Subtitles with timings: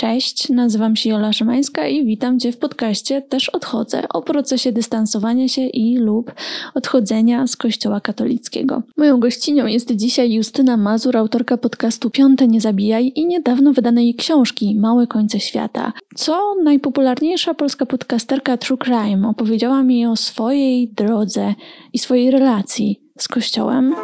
[0.00, 5.48] Cześć, nazywam się Jola Szymańska i witam Cię w podcaście Też odchodzę o procesie dystansowania
[5.48, 6.32] się i lub
[6.74, 8.82] odchodzenia z Kościoła katolickiego.
[8.96, 14.76] Moją gościnią jest dzisiaj Justyna Mazur, autorka podcastu Piąte Nie Zabijaj i niedawno wydanej książki
[14.76, 15.92] Małe Końce Świata.
[16.14, 21.54] Co najpopularniejsza polska podcasterka True Crime opowiedziała mi o swojej drodze
[21.92, 23.94] i swojej relacji z Kościołem.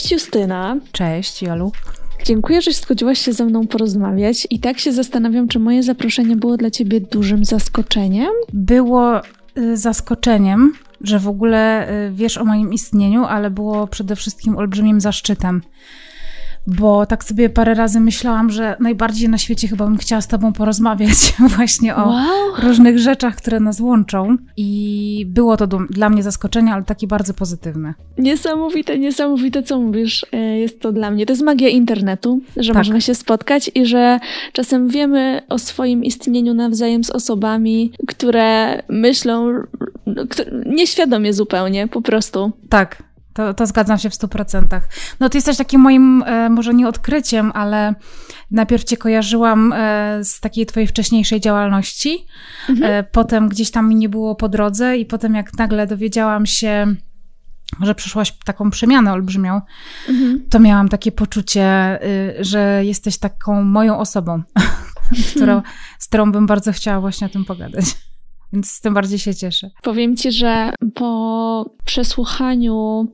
[0.00, 0.76] Cześć Justyna.
[0.92, 1.72] Cześć Jolu.
[2.24, 6.56] Dziękuję, że zgodziłaś się ze mną porozmawiać i tak się zastanawiam, czy moje zaproszenie było
[6.56, 8.30] dla ciebie dużym zaskoczeniem?
[8.52, 9.20] Było
[9.58, 15.00] y, zaskoczeniem, że w ogóle y, wiesz o moim istnieniu, ale było przede wszystkim olbrzymim
[15.00, 15.62] zaszczytem
[16.66, 20.52] bo tak sobie parę razy myślałam, że najbardziej na świecie chyba bym chciała z Tobą
[20.52, 22.26] porozmawiać właśnie o wow.
[22.62, 24.36] różnych rzeczach, które nas łączą.
[24.56, 27.94] I było to dla mnie zaskoczenie, ale takie bardzo pozytywne.
[28.18, 30.26] Niesamowite, niesamowite, co mówisz.
[30.32, 31.26] E, jest to dla mnie.
[31.26, 32.78] To jest magia internetu, że tak.
[32.78, 34.20] można się spotkać i że
[34.52, 39.52] czasem wiemy o swoim istnieniu nawzajem z osobami, które myślą
[40.06, 40.24] no,
[40.66, 42.52] nieświadomie zupełnie, po prostu.
[42.68, 43.02] Tak,
[43.40, 44.88] to, to zgadzam się w stu procentach.
[45.20, 47.94] No ty jesteś takim moim, e, może nie odkryciem, ale
[48.50, 52.26] najpierw cię kojarzyłam e, z takiej twojej wcześniejszej działalności.
[52.68, 52.92] Mhm.
[52.92, 56.94] E, potem gdzieś tam mi nie było po drodze i potem jak nagle dowiedziałam się,
[57.82, 59.60] że przeszłaś taką przemianę olbrzymią,
[60.08, 60.46] mhm.
[60.50, 64.42] to miałam takie poczucie, y, że jesteś taką moją osobą,
[65.34, 65.74] którą, mhm.
[65.98, 67.84] z którą bym bardzo chciała właśnie o tym pogadać.
[68.52, 69.70] Więc tym bardziej się cieszę.
[69.82, 73.06] Powiem ci, że po przesłuchaniu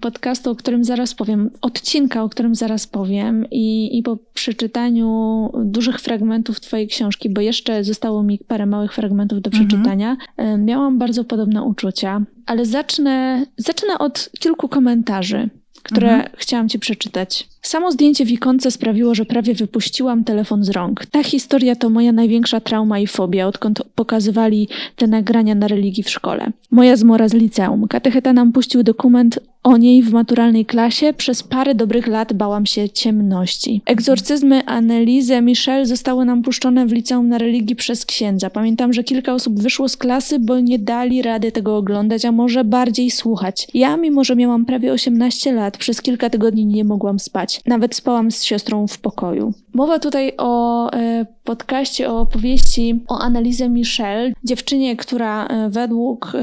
[0.00, 6.00] podcastu, o którym zaraz powiem, odcinka, o którym zaraz powiem, i, i po przeczytaniu dużych
[6.00, 9.68] fragmentów Twojej książki, bo jeszcze zostało mi parę małych fragmentów do mhm.
[9.68, 10.64] przeczytania, mhm.
[10.64, 12.22] miałam bardzo podobne uczucia.
[12.46, 15.50] Ale zacznę, zacznę od kilku komentarzy
[15.82, 16.30] które mhm.
[16.36, 17.48] chciałam Ci przeczytać.
[17.62, 21.06] Samo zdjęcie w ikonce sprawiło, że prawie wypuściłam telefon z rąk.
[21.06, 26.10] Ta historia to moja największa trauma i fobia, odkąd pokazywali te nagrania na religii w
[26.10, 26.52] szkole.
[26.70, 27.88] Moja zmora z liceum.
[27.88, 31.12] Katecheta nam puścił dokument o niej w maturalnej klasie.
[31.12, 33.82] Przez parę dobrych lat bałam się ciemności.
[33.86, 38.50] Egzorcyzmy Annelise Michel zostały nam puszczone w liceum na religii przez księdza.
[38.50, 42.64] Pamiętam, że kilka osób wyszło z klasy, bo nie dali rady tego oglądać, a może
[42.64, 43.68] bardziej słuchać.
[43.74, 47.60] Ja, mimo że miałam prawie 18 lat, przez kilka tygodni nie mogłam spać.
[47.66, 49.52] Nawet spałam z siostrą w pokoju.
[49.74, 56.38] Mowa tutaj o e, podcaście, o opowieści o Annelise Michel, dziewczynie, która e, według e,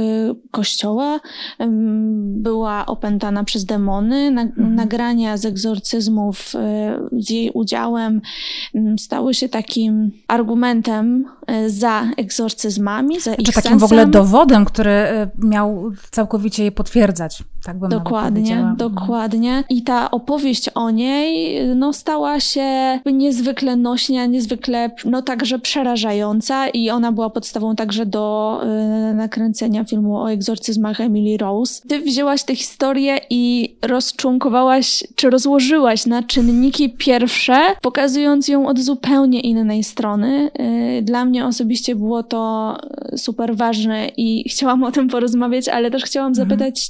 [0.51, 1.19] kościoła
[1.59, 1.67] e,
[2.21, 3.08] była opętana
[3.45, 4.31] przez demony.
[4.31, 4.75] Na, mhm.
[4.75, 8.21] Nagrania z egzorcyzmów e, z jej udziałem
[8.99, 13.79] stały się takim argumentem e, za egzorcyzmami, za Czy ich takim sensem.
[13.79, 17.43] w ogóle dowodem, który miał całkowicie je potwierdzać.
[17.63, 19.63] Tak bym dokładnie, dokładnie.
[19.69, 26.89] I ta opowieść o niej no, stała się niezwykle nośna, niezwykle no także przerażająca i
[26.89, 28.59] ona była podstawą także do
[29.11, 31.81] y, nakręcenia filmu o egzorcyzmach Emily Rose.
[31.87, 39.39] Ty wzięłaś tę historię i rozczłonkowałaś, czy rozłożyłaś na czynniki pierwsze, pokazując ją od zupełnie
[39.39, 40.51] innej strony.
[40.99, 42.75] Y, dla mnie osobiście było to
[43.17, 46.49] super ważne i chciałam o tym porozmawiać, ale też chciałam mhm.
[46.49, 46.89] zapytać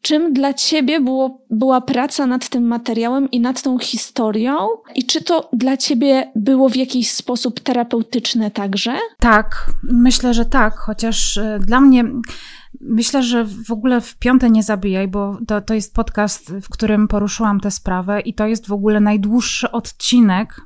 [0.00, 4.68] Czym dla ciebie było, była praca nad tym materiałem i nad tą historią?
[4.94, 8.98] I czy to dla ciebie było w jakiś sposób terapeutyczne także?
[9.18, 12.04] Tak, myślę, że tak, chociaż e, dla mnie.
[12.80, 17.08] Myślę, że w ogóle w piąte nie zabijaj, bo to, to jest podcast, w którym
[17.08, 20.60] poruszyłam tę sprawę i to jest w ogóle najdłuższy odcinek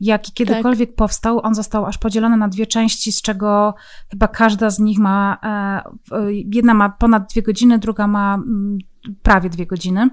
[0.00, 0.96] jaki kiedykolwiek tak.
[0.96, 1.40] powstał.
[1.42, 3.74] On został aż podzielony na dwie części, z czego
[4.10, 5.38] chyba każda z nich ma,
[6.12, 8.78] e, jedna ma ponad dwie godziny, druga ma mm,
[9.22, 10.10] prawie dwie godziny,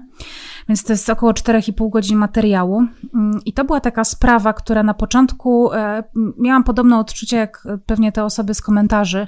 [0.68, 2.86] więc to jest około 4,5 godzin materiału.
[3.14, 6.04] Mm, I to była taka sprawa, która na początku e,
[6.38, 9.26] miałam podobne odczucie jak pewnie te osoby z komentarzy,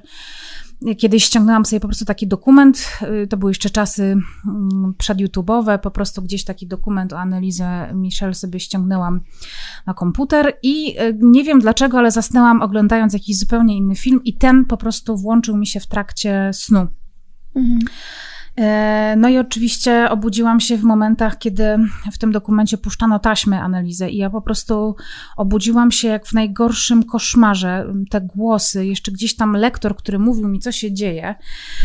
[0.98, 2.88] Kiedyś ściągnęłam sobie po prostu taki dokument,
[3.22, 8.34] y, to były jeszcze czasy mm, przedYouTube'owe, po prostu gdzieś taki dokument o analizę Michelle
[8.34, 9.20] sobie ściągnęłam
[9.86, 14.36] na komputer i y, nie wiem dlaczego, ale zasnęłam oglądając jakiś zupełnie inny film i
[14.36, 16.86] ten po prostu włączył mi się w trakcie snu.
[17.54, 17.80] Mhm.
[18.60, 21.78] E, no i oczywiście obudziłam się w momentach, kiedy
[22.12, 24.96] w tym dokumencie puszczano taśmy analizę i ja po prostu
[25.36, 27.92] obudziłam się jak w najgorszym koszmarze.
[28.10, 31.34] Te głosy, jeszcze gdzieś tam lektor, który mówił mi, co się dzieje,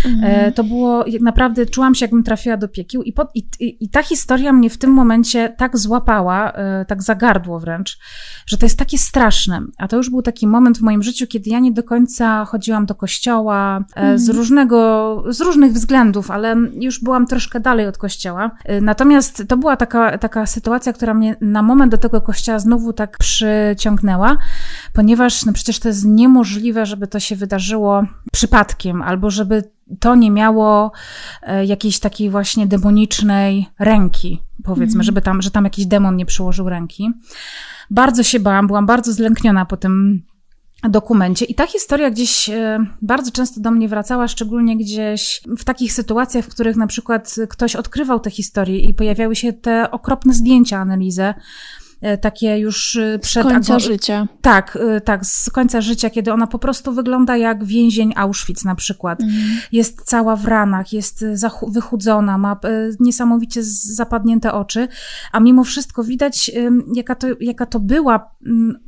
[0.06, 0.54] mhm.
[0.54, 4.04] to było naprawdę, czułam się jakbym trafiła do piekieł i, pod, i, i, i ta
[4.04, 6.54] historia mnie w tym momencie tak złapała,
[6.88, 8.00] tak zagardło wręcz,
[8.48, 9.62] że to jest takie straszne.
[9.78, 12.86] A to już był taki moment w moim życiu, kiedy ja nie do końca chodziłam
[12.86, 14.20] do kościoła mhm.
[14.20, 18.52] z różnego, z różnych względów, ale już byłam troszkę dalej od kościoła.
[18.70, 22.94] Y, natomiast to była taka, taka sytuacja, która mnie na moment do tego kościoła znowu
[22.94, 24.38] tak przyciągnęła,
[24.94, 29.64] ponieważ no przecież to jest niemożliwe, żeby to się wydarzyło przypadkiem, albo żeby
[30.00, 30.92] to nie miało
[31.42, 35.04] e, jakiejś takiej właśnie demonicznej ręki, powiedzmy, mm.
[35.04, 37.12] żeby tam, że tam jakiś demon nie przyłożył ręki.
[37.90, 40.24] Bardzo się bałam, byłam bardzo zlękniona po tym
[40.84, 41.46] dokumencie.
[41.46, 46.46] I ta historia gdzieś e, bardzo często do mnie wracała, szczególnie gdzieś w takich sytuacjach,
[46.46, 51.34] w których na przykład ktoś odkrywał tę historię i pojawiały się te okropne zdjęcia, analizę
[52.22, 53.46] takie już e, przed...
[53.46, 54.28] Z końca życia.
[54.42, 58.76] Tak, e, tak, z końca życia, kiedy ona po prostu wygląda jak więzień Auschwitz na
[58.76, 59.22] przykład.
[59.22, 59.60] Mhm.
[59.72, 61.26] Jest cała w ranach, jest
[61.68, 62.60] wychudzona, ma
[63.00, 64.88] niesamowicie zapadnięte oczy,
[65.32, 66.52] a mimo wszystko widać,
[66.96, 68.36] jaka to, jaka to była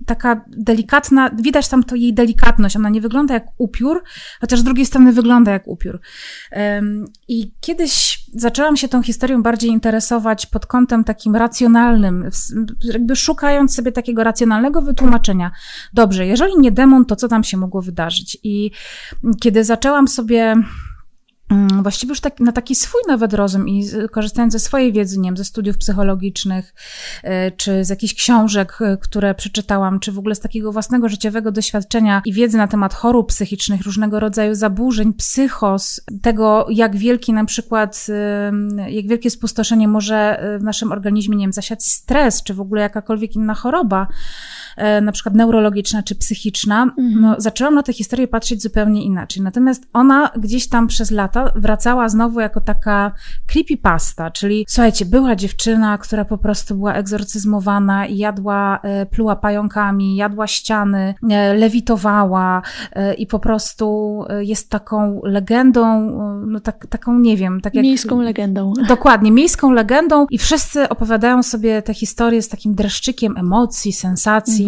[0.05, 2.75] taka delikatna, widać tam to jej delikatność.
[2.75, 4.03] Ona nie wygląda jak upiór,
[4.41, 5.99] chociaż z drugiej strony wygląda jak upiór.
[7.27, 12.29] I kiedyś zaczęłam się tą historią bardziej interesować pod kątem takim racjonalnym,
[12.83, 15.51] jakby szukając sobie takiego racjonalnego wytłumaczenia.
[15.93, 18.37] Dobrze, jeżeli nie demon, to co tam się mogło wydarzyć?
[18.43, 18.71] I
[19.41, 20.55] kiedy zaczęłam sobie
[21.81, 25.37] właściwie już tak, na taki swój nawet rozum i korzystając ze swojej wiedzy, nie wiem,
[25.37, 26.73] ze studiów psychologicznych,
[27.23, 31.51] e, czy z jakichś książek, e, które przeczytałam, czy w ogóle z takiego własnego życiowego
[31.51, 37.45] doświadczenia i wiedzy na temat chorób psychicznych, różnego rodzaju zaburzeń, psychos, tego, jak wielki na
[37.45, 38.07] przykład,
[38.87, 42.81] jak wielkie spustoszenie może e, w naszym organizmie, nie wiem, zasiać stres, czy w ogóle
[42.81, 44.07] jakakolwiek inna choroba,
[45.01, 47.21] na przykład neurologiczna czy psychiczna, mhm.
[47.21, 49.43] no, zaczęłam na tę historię patrzeć zupełnie inaczej.
[49.43, 53.11] Natomiast ona gdzieś tam przez lata wracała znowu jako taka
[53.47, 60.15] creepypasta, czyli słuchajcie, była dziewczyna, która po prostu była egzorcyzmowana i jadła, e, pluła pająkami,
[60.15, 62.61] jadła ściany, e, lewitowała
[63.17, 66.11] i po prostu jest taką legendą,
[66.47, 67.83] no tak, taką, nie wiem, tak jak...
[67.83, 68.73] Miejską legendą.
[68.87, 74.66] Dokładnie, miejską legendą i wszyscy opowiadają sobie te historie z takim dreszczykiem emocji, sensacji,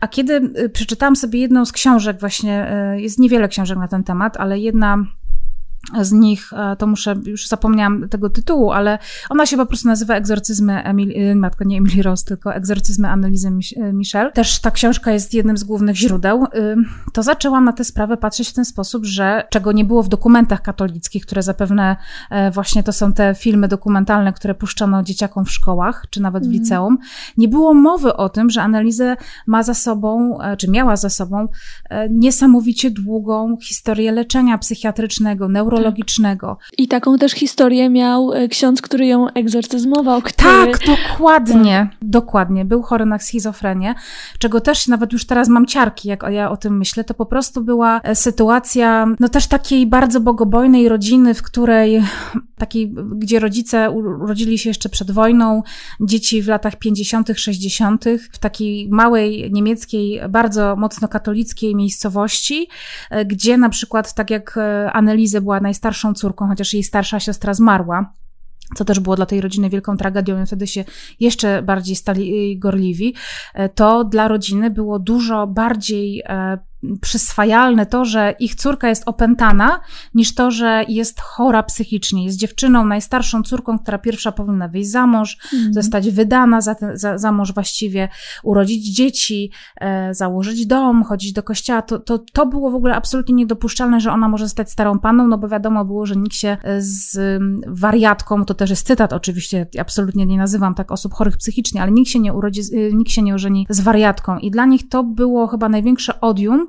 [0.00, 4.04] A kiedy y, przeczytałam sobie jedną z książek, właśnie y, jest niewiele książek na ten
[4.04, 5.06] temat, ale jedna
[6.00, 8.98] z nich, e, to muszę, już zapomniałam tego tytułu, ale
[9.30, 13.48] ona się po prostu nazywa Egzorcyzmy Emil, y, matko, nie Emily Rose, tylko Egzorcyzmy Annelizy
[13.48, 14.32] y, Michel.
[14.32, 16.44] Też ta książka jest jednym z głównych źródeł.
[16.44, 16.76] Y,
[17.12, 20.62] to zaczęłam na tę sprawę patrzeć w ten sposób, że czego nie było w dokumentach
[20.62, 21.96] katolickich, które zapewne
[22.30, 26.46] e, właśnie to są te filmy dokumentalne, które puszczano dzieciakom w szkołach, czy nawet w
[26.46, 26.62] mhm.
[26.62, 26.98] liceum,
[27.36, 29.16] nie było mowy o tym, że Annelizę
[29.46, 31.48] ma za sobą, e, czy miała za sobą
[32.10, 36.58] niesamowicie długą historię leczenia psychiatrycznego, neuro neurologicznego.
[36.78, 40.22] I taką też historię miał e, ksiądz, który ją egzorcyzmował.
[40.22, 40.72] Który...
[40.72, 41.88] Tak, dokładnie.
[41.90, 41.98] Tak.
[42.02, 42.64] Dokładnie.
[42.64, 43.94] Był chory na schizofrenię,
[44.38, 47.04] czego też nawet już teraz mam ciarki, jak ja o tym myślę.
[47.04, 52.02] To po prostu była e, sytuacja, no też takiej bardzo bogobojnej rodziny, w której
[52.58, 55.62] takiej, gdzie rodzice urodzili się jeszcze przed wojną,
[56.00, 62.68] dzieci w latach 50., 60., w takiej małej niemieckiej, bardzo mocno katolickiej miejscowości,
[63.10, 64.58] e, gdzie na przykład, tak jak
[64.92, 68.12] Annelize była najstarszą córką, chociaż jej starsza siostra zmarła
[68.76, 70.84] co też było dla tej rodziny wielką tragedią, i wtedy się
[71.20, 73.14] jeszcze bardziej stali y, gorliwi,
[73.54, 76.58] e, to dla rodziny było dużo bardziej e,
[77.00, 79.80] przyswajalne to, że ich córka jest opętana,
[80.14, 82.24] niż to, że jest chora psychicznie.
[82.24, 85.74] Jest dziewczyną, najstarszą córką, która pierwsza powinna wyjść za mąż, mm.
[85.74, 88.08] zostać wydana za, ten, za, za mąż właściwie,
[88.42, 89.50] urodzić dzieci,
[89.80, 91.82] e, założyć dom, chodzić do kościoła.
[91.82, 95.38] To, to, to było w ogóle absolutnie niedopuszczalne, że ona może zostać starą panną, no
[95.38, 97.18] bo wiadomo było, że nikt się e, z
[97.66, 102.10] wariatką, to też jest cytat oczywiście, absolutnie nie nazywam tak osób chorych psychicznie, ale nikt
[102.10, 104.38] się nie urodzi, e, nikt się nie ożeni z wariatką.
[104.38, 106.68] I dla nich to było chyba największe odium,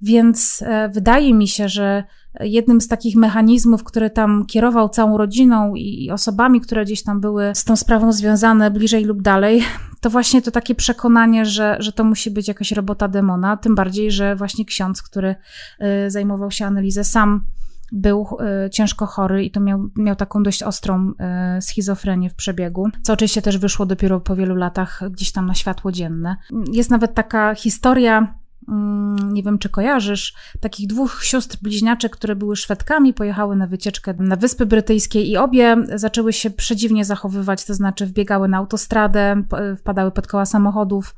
[0.00, 2.04] więc e, wydaje mi się, że
[2.40, 7.52] jednym z takich mechanizmów, który tam kierował całą rodziną i osobami, które gdzieś tam były
[7.54, 9.62] z tą sprawą związane bliżej lub dalej,
[10.00, 14.10] to właśnie to takie przekonanie, że, że to musi być jakaś robota demona, tym bardziej,
[14.10, 15.34] że właśnie ksiądz, który
[15.78, 17.46] e, zajmował się analizą, sam
[17.92, 18.26] był
[18.66, 21.12] y, ciężko chory i to miał, miał taką dość ostrą
[21.60, 25.92] schizofrenię w przebiegu, co oczywiście też wyszło dopiero po wielu latach gdzieś tam na światło
[25.92, 26.36] dzienne.
[26.72, 28.34] Jest nawet taka historia
[29.32, 34.36] nie wiem czy kojarzysz, takich dwóch sióstr bliźniaczek, które były Szwedkami, pojechały na wycieczkę na
[34.36, 39.42] Wyspy Brytyjskie i obie zaczęły się przedziwnie zachowywać, to znaczy wbiegały na autostradę,
[39.78, 41.14] wpadały pod koła samochodów.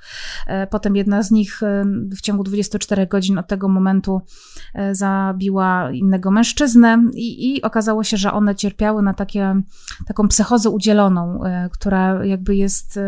[0.47, 4.21] E, potem jedna z nich e, w ciągu 24 godzin od tego momentu
[4.75, 9.63] e, zabiła innego mężczyznę i, i okazało się, że one cierpiały na takie,
[10.07, 11.41] taką psychozę udzieloną,
[11.73, 12.99] która jakby jest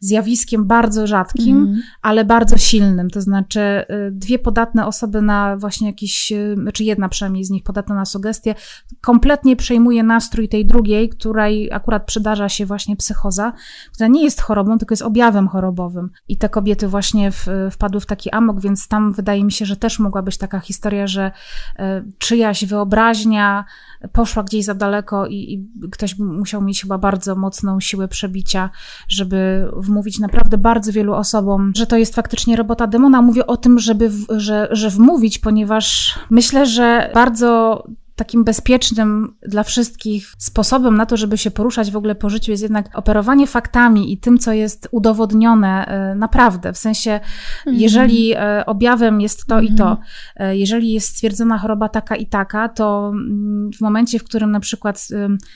[0.00, 1.82] zjawiskiem bardzo rzadkim, mm.
[2.02, 6.84] ale bardzo silnym, to znaczy Y, dwie podatne osoby na właśnie jakiś, y, czy znaczy
[6.84, 8.54] jedna przynajmniej z nich podatna na sugestie,
[9.00, 13.52] kompletnie przejmuje nastrój tej drugiej, której akurat przydarza się właśnie psychoza,
[13.94, 16.10] która nie jest chorobą, tylko jest objawem chorobowym.
[16.28, 19.76] I te kobiety właśnie w, wpadły w taki amok, więc tam wydaje mi się, że
[19.76, 21.32] też mogła być taka historia, że
[21.78, 21.82] y,
[22.18, 23.64] czyjaś wyobraźnia
[24.12, 28.70] poszła gdzieś za daleko i, i ktoś musiał mieć chyba bardzo mocną siłę przebicia,
[29.08, 33.22] żeby wmówić naprawdę bardzo wielu osobom, że to jest faktycznie robota demona.
[33.22, 37.84] Mówię o tym, żeby, że, że wmówić, ponieważ myślę, że bardzo
[38.20, 42.62] takim bezpiecznym dla wszystkich sposobem na to, żeby się poruszać w ogóle po życiu jest
[42.62, 46.72] jednak operowanie faktami i tym, co jest udowodnione e, naprawdę.
[46.72, 47.76] W sensie, mhm.
[47.76, 49.98] jeżeli e, objawem jest to i to, mhm.
[50.36, 54.60] e, jeżeli jest stwierdzona choroba taka i taka, to mm, w momencie, w którym na
[54.60, 55.08] przykład,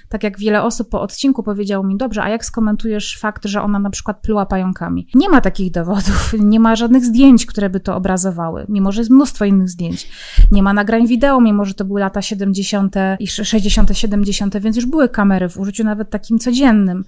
[0.08, 3.78] tak jak wiele osób po odcinku powiedziało mi, dobrze, a jak skomentujesz fakt, że ona
[3.78, 5.08] na przykład pluła pająkami?
[5.14, 9.10] Nie ma takich dowodów, nie ma żadnych zdjęć, które by to obrazowały, mimo że jest
[9.10, 10.08] mnóstwo innych zdjęć.
[10.50, 12.96] Nie ma nagrań wideo, mimo że to były lata 70 70.
[13.20, 17.04] i 60., 70., więc już były kamery w użyciu nawet takim codziennym.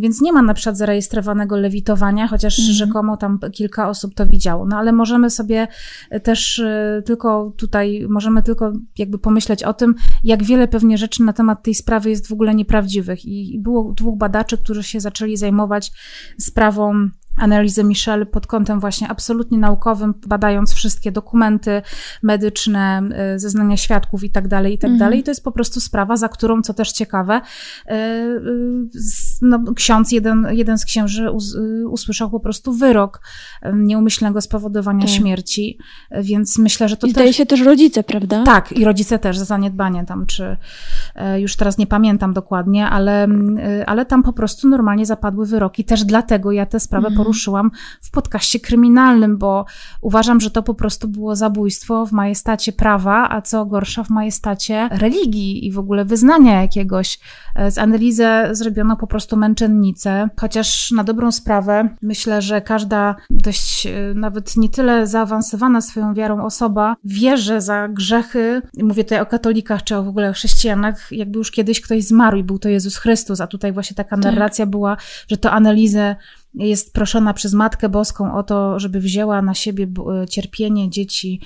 [0.00, 2.76] Więc nie ma na przykład zarejestrowanego lewitowania, chociaż mhm.
[2.76, 4.66] rzekomo tam kilka osób to widziało.
[4.66, 5.68] No ale możemy sobie
[6.22, 11.32] też y, tylko tutaj, możemy tylko jakby pomyśleć o tym, jak wiele pewnie rzeczy na
[11.32, 13.24] temat tej sprawy jest w ogóle nieprawdziwych.
[13.24, 15.92] I było dwóch badaczy, którzy się zaczęli zajmować
[16.38, 17.10] sprawą
[17.40, 21.82] analizę Michelle pod kątem właśnie absolutnie naukowym, badając wszystkie dokumenty
[22.22, 23.02] medyczne,
[23.34, 24.98] y, zeznania świadków i tak dalej, i tak mhm.
[24.98, 25.18] dalej.
[25.18, 27.40] I to jest po prostu sprawa, za którą, co też ciekawe,
[27.86, 28.88] y, y,
[29.42, 31.30] no, ksiądz, jeden, jeden z księży
[31.90, 33.20] usłyszał po prostu wyrok
[33.72, 35.10] nieumyślnego spowodowania tak.
[35.10, 35.78] śmierci,
[36.20, 37.36] więc myślę, że to I zdaje też...
[37.36, 38.42] się też rodzice, prawda?
[38.42, 40.56] Tak, i rodzice też za zaniedbanie tam, czy
[41.36, 43.28] już teraz nie pamiętam dokładnie, ale,
[43.86, 45.84] ale tam po prostu normalnie zapadły wyroki.
[45.84, 47.70] Też dlatego ja tę sprawę mhm poruszyłam
[48.02, 49.64] w podcaście kryminalnym, bo
[50.00, 54.88] uważam, że to po prostu było zabójstwo w majestacie prawa, a co gorsza w majestacie
[54.92, 57.18] religii i w ogóle wyznania jakiegoś.
[57.70, 63.92] Z analizę zrobiono po prostu męczennicę, chociaż na dobrą sprawę myślę, że każda dość e,
[64.14, 69.84] nawet nie tyle zaawansowana swoją wiarą osoba wie, że za grzechy, mówię tutaj o katolikach
[69.84, 73.40] czy w ogóle o chrześcijanach, jakby już kiedyś ktoś zmarł i był to Jezus Chrystus,
[73.40, 74.24] a tutaj właśnie taka tak.
[74.24, 74.70] narracja tak.
[74.70, 74.96] była,
[75.30, 76.16] że to analizę
[76.54, 79.86] jest proszona przez Matkę Boską o to, żeby wzięła na siebie
[80.22, 81.40] e, cierpienie dzieci,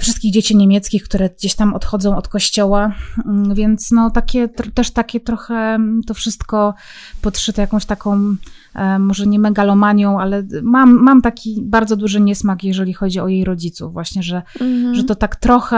[0.00, 2.92] wszystkich dzieci niemieckich, które gdzieś tam odchodzą od kościoła,
[3.26, 6.74] mm, więc no takie, też takie trochę to wszystko
[7.22, 8.36] podszyte jakąś taką,
[8.74, 13.44] e, może nie megalomanią, ale mam, mam taki bardzo duży niesmak, jeżeli chodzi o jej
[13.44, 14.94] rodziców właśnie, że, mhm.
[14.94, 15.76] że to tak trochę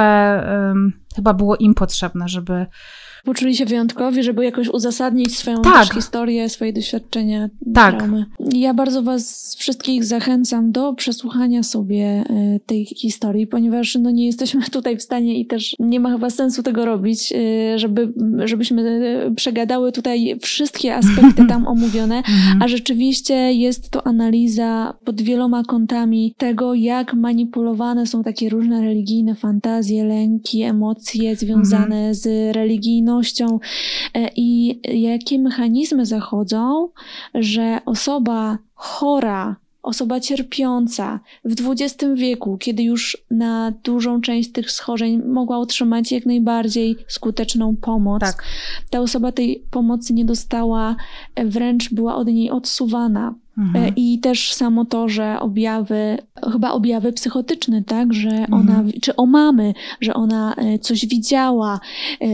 [0.68, 2.66] um, chyba było im potrzebne, żeby
[3.24, 5.94] poczuli się wyjątkowi, żeby jakoś uzasadnić swoją tak.
[5.94, 7.96] historię, swoje doświadczenia, tak.
[7.96, 8.26] traumy.
[8.52, 12.24] Ja bardzo Was wszystkich zachęcam do przesłuchania sobie e,
[12.66, 16.62] tej historii, ponieważ no, nie jesteśmy tutaj w stanie i też nie ma chyba sensu
[16.62, 18.12] tego robić, e, żeby,
[18.44, 22.62] żebyśmy e, przegadały tutaj wszystkie aspekty tam omówione, mhm.
[22.62, 29.34] a rzeczywiście jest to analiza pod wieloma kątami tego, jak manipulowane są takie różne religijne
[29.34, 32.14] fantazje, lęki, emocje związane mhm.
[32.14, 33.58] z religijnością,
[34.14, 36.88] E, i jakie mechanizmy zachodzą,
[37.34, 45.22] że osoba chora, osoba cierpiąca w XX wieku, kiedy już na dużą część tych schorzeń
[45.26, 48.42] mogła otrzymać jak najbardziej skuteczną pomoc, tak.
[48.90, 50.96] ta osoba tej pomocy nie dostała,
[51.34, 53.34] e, wręcz była od niej odsuwana.
[53.58, 53.84] Mhm.
[53.84, 56.18] E, I też samo to, że objawy,
[56.52, 58.54] chyba objawy psychotyczne, tak, że mhm.
[58.54, 61.80] ona, czy o mamy, że ona e, coś widziała,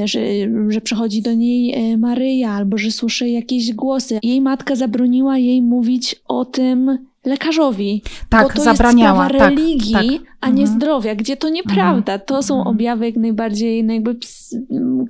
[0.04, 0.20] że,
[0.68, 4.18] że przychodzi do niej Maryja, albo że słyszy jakieś głosy.
[4.22, 8.02] Jej matka zabroniła jej mówić o tym lekarzowi.
[8.28, 9.24] Tak, bo to zabraniała.
[9.24, 10.33] Jest sprawa religii, tak, tak.
[10.44, 10.78] A nie mhm.
[10.78, 12.12] zdrowia, gdzie to nieprawda.
[12.12, 12.20] Mhm.
[12.26, 12.76] To są mhm.
[12.76, 14.16] objawy jak najbardziej, no jakby,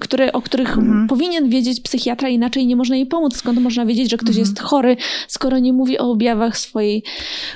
[0.01, 0.77] które, o których
[1.09, 3.37] powinien wiedzieć psychiatra, inaczej nie można jej pomóc.
[3.37, 4.97] Skąd można wiedzieć, że ktoś jest chory,
[5.29, 7.03] skoro nie mówi o objawach swojej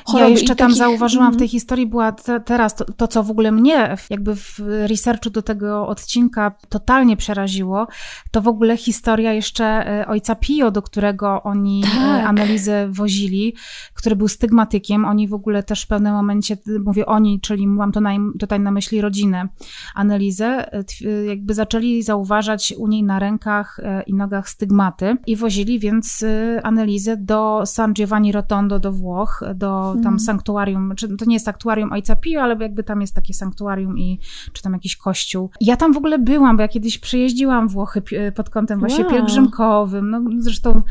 [0.04, 0.24] choroby.
[0.24, 0.76] Ja jeszcze tam takich...
[0.76, 4.58] zauważyłam w tej historii była te, teraz to, to, co w ogóle mnie jakby w
[4.86, 7.86] researchu do tego odcinka totalnie przeraziło,
[8.30, 12.26] to w ogóle historia jeszcze e, ojca Pio, do którego oni e, tak.
[12.26, 13.54] analizę wozili,
[13.94, 15.04] który był stygmatykiem.
[15.04, 18.70] Oni w ogóle też w pewnym momencie, mówię oni, czyli mam to na, tutaj na
[18.70, 19.48] myśli rodzinę,
[19.94, 20.84] analizę, e,
[21.26, 26.24] jakby zaczęli zauważać u niej na rękach i nogach stygmaty i wozili więc
[26.62, 30.20] analizę do San Giovanni Rotondo, do Włoch, do tam mm.
[30.20, 34.18] sanktuarium, czy to nie jest sanktuarium Ojca Pio, ale jakby tam jest takie sanktuarium i
[34.52, 35.50] czy tam jakiś kościół.
[35.60, 38.02] Ja tam w ogóle byłam, bo ja kiedyś przyjeździłam Włochy
[38.34, 39.12] pod kątem właśnie wow.
[39.12, 40.82] pielgrzymkowym, no zresztą E,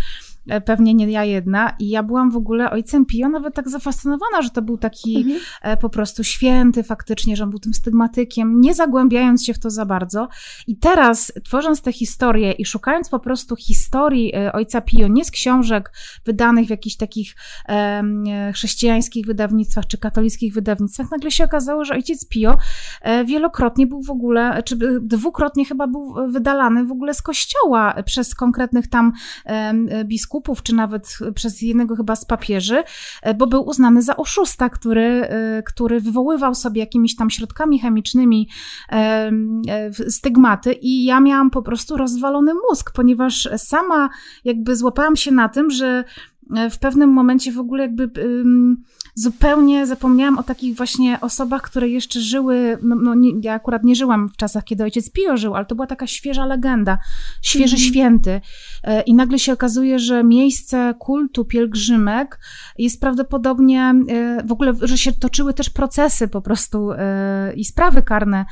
[0.66, 1.76] pewnie nie ja jedna.
[1.80, 5.40] I ja byłam w ogóle ojcem Pio nawet tak zafascynowana, że to był taki mhm.
[5.62, 9.70] E, po prostu święty faktycznie, że on był tym stygmatykiem, nie zagłębiając się w to
[9.70, 10.28] za bardzo.
[10.68, 15.32] I teraz, tworząc tę historię i szukając po prostu historii e, ojca Pio, nie z
[15.32, 15.92] książek
[16.26, 17.36] wydanych w jakichś takich
[17.70, 18.04] e,
[18.54, 22.58] chrześcijańskich wydawnictwach czy katolickich wydawnictwach, nagle się okazało, że ojciec Pio
[23.02, 28.36] e, wielokrotnie był w ogóle, czy dwukrotnie chyba był wydalany w ogóle z kościoła przez
[28.36, 29.14] konkretnych tam
[29.46, 32.84] e, biskupów, biskupów, czy nawet przez jednego chyba z papieży,
[33.22, 38.50] e, bo był uznany za oszusta, który, e, który wywoływał sobie jakimiś tam środkami chemicznymi
[38.92, 39.32] e,
[40.10, 44.10] stygmaty i ja miałam po prostu rozwalony mózg, ponieważ sama
[44.46, 46.04] jakby złapałam się na tym, że
[46.72, 48.12] w pewnym momencie w ogóle jakby
[49.18, 54.30] zupełnie zapomniałam o takich właśnie osobach, które jeszcze żyły, no, nie, ja akurat nie żyłam
[54.30, 56.98] w czasach, kiedy ojciec Pio żył, ale to była taka świeża legenda,
[57.42, 57.88] świeży mm.
[57.88, 58.42] święty
[58.84, 62.40] e, i nagle się okazuje, że miejsce kultu pielgrzymek
[62.78, 68.02] jest prawdopodobnie, e, w ogóle, że się toczyły też procesy po prostu e, i sprawy
[68.02, 68.46] karne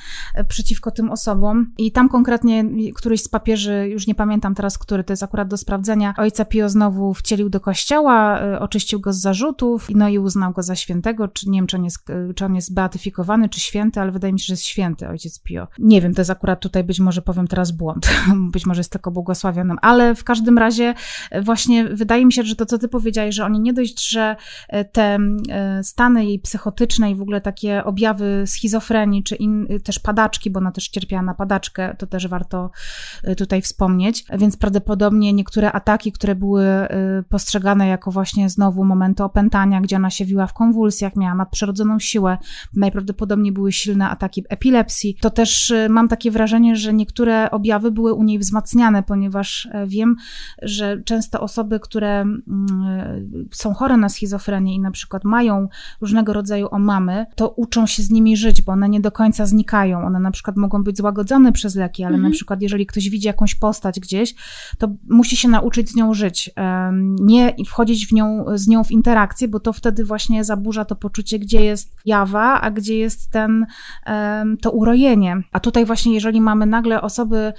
[0.48, 5.14] przeciwko tym osobom i tam konkretnie któryś z papieży, już nie pamiętam teraz, który, to
[5.14, 10.10] jest akurat do sprawdzenia, ojca Pio znowu wcielił do kościoła, oczyścił go z zarzutów, no
[10.10, 13.50] i uznał go za świętego, czy nie wiem, czy on jest, czy on jest beatyfikowany,
[13.50, 15.68] czy święty, ale wydaje mi się, że jest święty ojciec Pio.
[15.80, 18.10] Nie wiem, to jest akurat tutaj być może powiem teraz błąd,
[18.54, 20.94] być może jest tylko błogosławionym, ale w każdym razie
[21.32, 24.36] e, właśnie wydaje mi się, że to, co ty powiedziałeś, że oni nie dość, że
[24.70, 25.18] e, te
[25.50, 30.60] e, stany jej psychotyczne i w ogóle takie objawy schizofrenii, czy in, też padaczki, bo
[30.60, 32.72] ona też cierpiała na padaczkę, to też warto
[33.38, 36.66] tutaj wspomnieć, więc prawdopodobnie niektóre ataki, które były
[37.30, 42.38] postrzegane jako właśnie znowu momenty opętania, gdzie ona się wiła w konwulsjach, miała nadprzyrodzoną siłę,
[42.74, 45.18] najprawdopodobniej były silne ataki epilepsji.
[45.22, 49.88] To też y, mam takie wrażenie, że niektóre objawy były u niej wzmacniane, ponieważ e,
[49.88, 50.16] wiem,
[50.62, 52.38] że często osoby, które mm,
[53.52, 55.68] y, są chore na schizofrenię i na przykład mają
[56.02, 60.06] różnego rodzaju omamy, to uczą się z nimi żyć, bo one nie do końca znikają.
[60.06, 62.32] One na przykład mogą być złagodzone przez leki, ale mhm.
[62.32, 64.36] na przykład jeżeli ktoś widzi jakąś postać gdzieś,
[64.78, 66.52] to musi się nauczyć z nią żyć.
[67.20, 70.96] Nie wchodzić w nią, z nią w interakcję, bo to wtedy właśnie właśnie zaburza to
[70.96, 73.66] poczucie, gdzie jest jawa, a gdzie jest ten,
[74.62, 75.42] to urojenie.
[75.52, 77.54] A tutaj właśnie, jeżeli mamy nagle osoby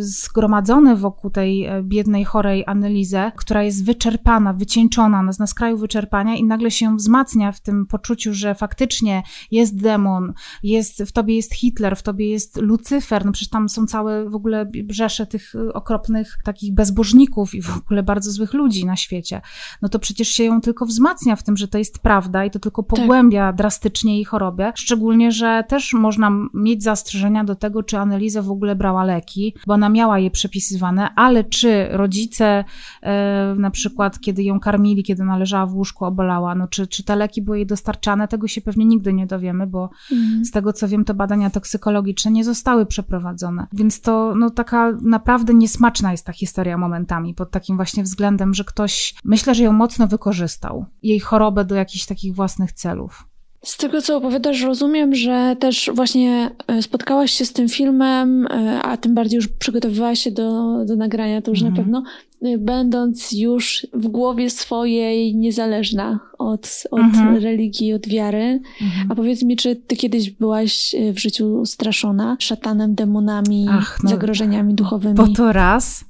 [0.00, 6.44] zgromadzone wokół tej e, biednej, chorej analizę, która jest wyczerpana, wycieńczona, na skraju wyczerpania i
[6.44, 11.96] nagle się wzmacnia w tym poczuciu, że faktycznie jest demon, jest, w tobie jest Hitler,
[11.96, 16.38] w tobie jest Lucyfer, no przecież tam są całe w ogóle brzesze tych e, okropnych
[16.44, 19.40] takich bezbożników i w ogóle bardzo złych ludzi na świecie,
[19.82, 22.58] no to przecież się ją tylko wzmacnia w tym, że to jest prawda i to
[22.58, 22.96] tylko tak.
[22.96, 23.56] pogłębia tak.
[23.56, 24.72] drastycznie jej chorobę.
[24.76, 29.74] Szczególnie, że też można mieć zastrzeżenia do tego, czy Analiza w ogóle brała leki, bo
[29.74, 32.64] ona miała je przepisywane, ale czy rodzice
[33.02, 37.16] e, na przykład, kiedy ją karmili, kiedy należała w łóżku, obolała, no czy, czy te
[37.16, 40.44] leki były jej dostarczane, tego się pewnie nigdy nie dowiemy, bo mhm.
[40.44, 43.66] z tego co wiem, to badania toksykologiczne nie zostały przeprowadzone.
[43.72, 48.64] Więc to no, taka naprawdę niesmaczna jest ta historia momentami, pod takim właśnie względem, że
[48.64, 50.86] ktoś, myślę, że ją mocno wykorzystał.
[51.02, 53.30] Jej chorobę do jakichś takich własnych celów.
[53.64, 58.82] Z tego, co opowiadasz, rozumiem, że też właśnie e, spotkałaś się z tym filmem, e,
[58.82, 61.74] a tym bardziej już przygotowywałaś się do, do nagrania, to już mhm.
[61.74, 67.36] na pewno, e, będąc już w głowie swojej niezależna od, od mhm.
[67.36, 68.60] religii, od wiary.
[68.82, 69.12] Mhm.
[69.12, 74.74] A powiedz mi, czy ty kiedyś byłaś w życiu straszona szatanem, demonami, Ach, no, zagrożeniami
[74.74, 75.14] duchowymi?
[75.14, 76.04] Bo to raz.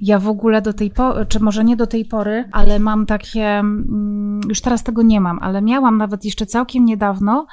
[0.00, 3.46] Ja w ogóle do tej pory, czy może nie do tej pory, ale mam takie,
[3.46, 7.46] mm, już teraz tego nie mam, ale miałam nawet jeszcze całkiem niedawno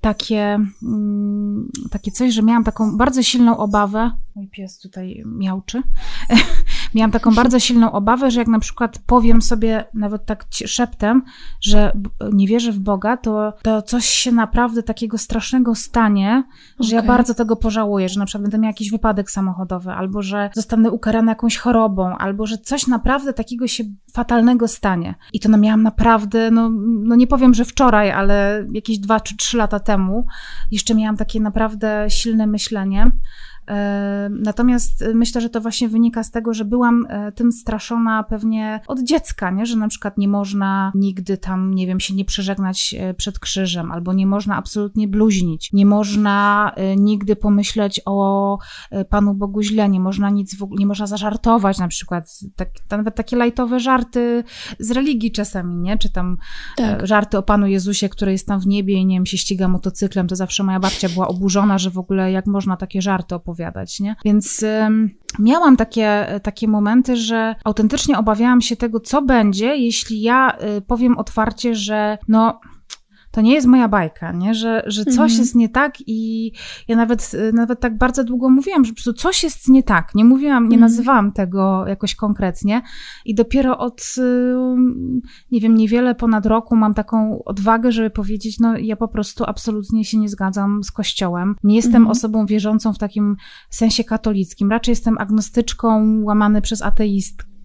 [0.00, 4.10] takie, mm, takie coś, że miałam taką bardzo silną obawę.
[4.34, 5.82] Mój pies tutaj miałczy.
[6.94, 11.22] miałam taką bardzo silną obawę, że jak na przykład powiem sobie nawet tak szeptem,
[11.60, 11.92] że
[12.32, 16.44] nie wierzę w Boga, to, to coś się naprawdę takiego strasznego stanie,
[16.80, 17.06] że okay.
[17.06, 20.90] ja bardzo tego pożałuję, że na przykład będę miała jakiś wypadek samochodowy, albo że zostanę
[20.90, 25.14] ukarana jakąś chorobą, albo że coś naprawdę takiego się fatalnego stanie.
[25.32, 29.36] I to no, miałam naprawdę, no, no nie powiem, że wczoraj, ale jakieś dwa czy
[29.36, 30.26] trzy lata temu
[30.70, 33.10] jeszcze miałam takie naprawdę silne myślenie.
[34.30, 39.02] Natomiast myślę, że to właśnie wynika z tego, że byłam e, tym straszona pewnie od
[39.02, 39.66] dziecka, nie?
[39.66, 43.92] że na przykład nie można nigdy tam, nie wiem, się nie przeżegnać e, przed krzyżem,
[43.92, 48.58] albo nie można absolutnie bluźnić, nie można e, nigdy pomyśleć o
[49.10, 53.14] Panu Bogu źle, nie można nic w ogóle, nie można zażartować na przykład, tak, nawet
[53.14, 54.44] takie lajtowe żarty
[54.78, 55.98] z religii czasami, nie?
[55.98, 56.36] Czy tam
[56.76, 57.06] tak.
[57.06, 60.28] żarty o Panu Jezusie, który jest tam w niebie i nie wiem, się ściga motocyklem,
[60.28, 64.00] to zawsze moja babcia była oburzona, że w ogóle jak można takie żarty opowiedzieć opowiadać,
[64.00, 64.16] nie?
[64.24, 64.64] Więc
[65.38, 71.18] miałam takie, takie momenty, że autentycznie obawiałam się tego, co będzie, jeśli ja y, powiem
[71.18, 72.60] otwarcie, że no
[73.36, 74.54] to nie jest moja bajka, nie?
[74.54, 75.40] Że, że coś mhm.
[75.40, 76.52] jest nie tak i
[76.88, 80.14] ja nawet, nawet tak bardzo długo mówiłam, że po prostu coś jest nie tak.
[80.14, 80.80] Nie mówiłam, nie mhm.
[80.80, 82.82] nazywałam tego jakoś konkretnie
[83.24, 84.14] i dopiero od,
[85.50, 90.04] nie wiem, niewiele ponad roku mam taką odwagę, żeby powiedzieć, no ja po prostu absolutnie
[90.04, 91.56] się nie zgadzam z Kościołem.
[91.64, 92.10] Nie jestem mhm.
[92.10, 93.36] osobą wierzącą w takim
[93.70, 94.70] sensie katolickim.
[94.70, 97.55] Raczej jestem agnostyczką, łamany przez ateistkę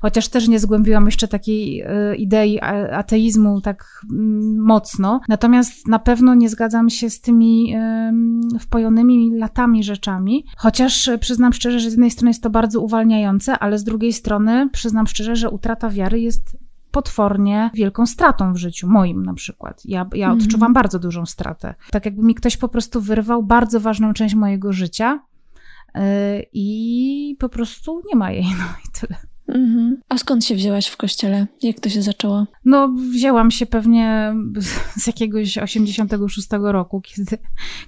[0.00, 2.60] chociaż też nie zgłębiłam jeszcze takiej e, idei
[2.92, 5.20] ateizmu tak mm, mocno.
[5.28, 7.74] Natomiast na pewno nie zgadzam się z tymi
[8.60, 13.78] wpojonymi latami rzeczami, chociaż przyznam szczerze, że z jednej strony jest to bardzo uwalniające, ale
[13.78, 16.56] z drugiej strony przyznam szczerze, że utrata wiary jest
[16.90, 19.82] potwornie wielką stratą w życiu, moim na przykład.
[19.84, 20.38] Ja, ja mhm.
[20.38, 21.74] odczuwam bardzo dużą stratę.
[21.90, 25.29] Tak jakby mi ktoś po prostu wyrwał bardzo ważną część mojego życia, E,
[26.52, 29.29] i po prostu nie ma jej, no i tyle.
[29.54, 29.96] Mhm.
[30.08, 31.46] A skąd się wzięłaś w kościele?
[31.62, 32.46] Jak to się zaczęło?
[32.64, 34.34] No, wzięłam się pewnie
[35.02, 37.38] z jakiegoś 86 roku, kiedy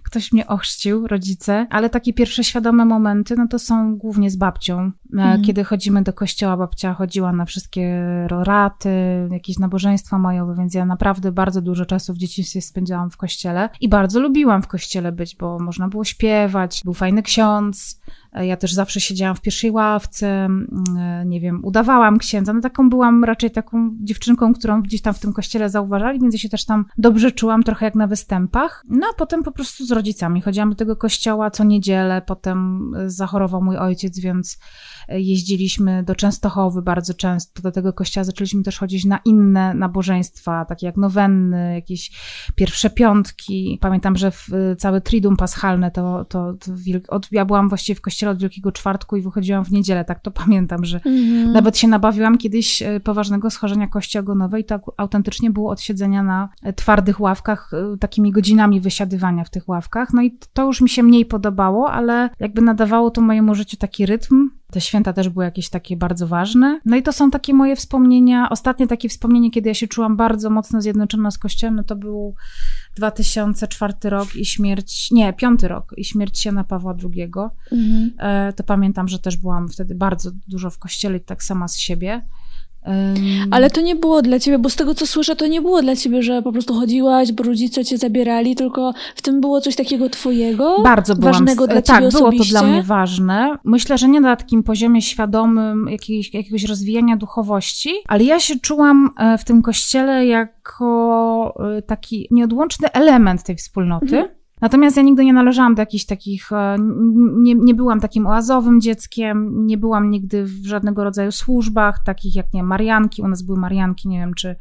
[0.02, 4.78] ktoś mnie ochrzcił, rodzice, ale takie pierwsze świadome momenty, no to są głównie z babcią.
[4.78, 5.42] E, mhm.
[5.42, 8.90] Kiedy chodzimy do kościoła, babcia chodziła na wszystkie raty,
[9.30, 13.88] jakieś nabożeństwa majowe, więc ja naprawdę bardzo dużo czasu w dzieciństwie spędzałam w kościele i
[13.88, 18.00] bardzo lubiłam w kościele być, bo można było śpiewać, był fajny ksiądz,
[18.34, 20.64] ja też zawsze siedziałam w pierwszej ławce, mm,
[21.24, 22.52] nie wiem, udawałam księdza.
[22.52, 26.40] No taką byłam raczej taką dziewczynką, którą gdzieś tam w tym kościele zauważali, więc ja
[26.40, 28.84] się też tam dobrze czułam, trochę jak na występach.
[28.88, 33.62] No a potem po prostu z rodzicami chodziłam do tego kościoła co niedzielę, potem zachorował
[33.62, 34.58] mój ojciec, więc
[35.08, 40.86] jeździliśmy do Częstochowy bardzo często, do tego kościoła zaczęliśmy też chodzić na inne nabożeństwa, takie
[40.86, 42.10] jak nowenny, jakieś
[42.54, 43.78] pierwsze piątki.
[43.80, 46.72] Pamiętam, że w, całe Triduum Paschalne to, to, to
[47.08, 50.30] od, ja byłam właściwie w kościele od Wielkiego Czwartku i wychodziłam w niedzielę, tak to
[50.44, 51.52] pamiętam, że mhm.
[51.52, 56.48] nawet się nabawiłam kiedyś e, poważnego schorzenia kości ogonowej, to autentycznie było od siedzenia na
[56.62, 60.12] e, twardych ławkach, e, takimi godzinami wysiadywania w tych ławkach.
[60.12, 64.06] No i to już mi się mniej podobało, ale jakby nadawało to mojemu życiu taki
[64.06, 66.80] rytm, te święta też były jakieś takie bardzo ważne.
[66.84, 68.50] No i to są takie moje wspomnienia.
[68.50, 72.34] Ostatnie takie wspomnienie, kiedy ja się czułam bardzo mocno zjednoczona z Kościołem, no to był
[72.96, 77.30] 2004 rok i śmierć, nie, piąty rok i śmierć Jana Pawła II.
[77.72, 78.10] Mhm.
[78.18, 82.22] E, to pamiętam, że też byłam wtedy bardzo dużo w kościele, tak sama z siebie.
[83.50, 85.96] Ale to nie było dla ciebie, bo z tego co słyszę, to nie było dla
[85.96, 90.08] ciebie, że po prostu chodziłaś, bo rodzice cię zabierali, tylko w tym było coś takiego
[90.08, 90.82] twojego?
[90.82, 93.58] Bardzo byłam, ważnego dla tak, ciebie było to dla mnie ważne.
[93.64, 99.10] Myślę, że nie na takim poziomie świadomym jakiegoś, jakiegoś rozwijania duchowości, ale ja się czułam
[99.18, 104.16] e, w tym kościele jako e, taki nieodłączny element tej wspólnoty.
[104.16, 104.41] Mhm.
[104.62, 106.76] Natomiast ja nigdy nie należałam do jakichś takich, e,
[107.36, 112.52] nie, nie byłam takim oazowym dzieckiem, nie byłam nigdy w żadnego rodzaju służbach, takich jak,
[112.54, 114.56] nie Marianki, u nas były Marianki, nie wiem, czy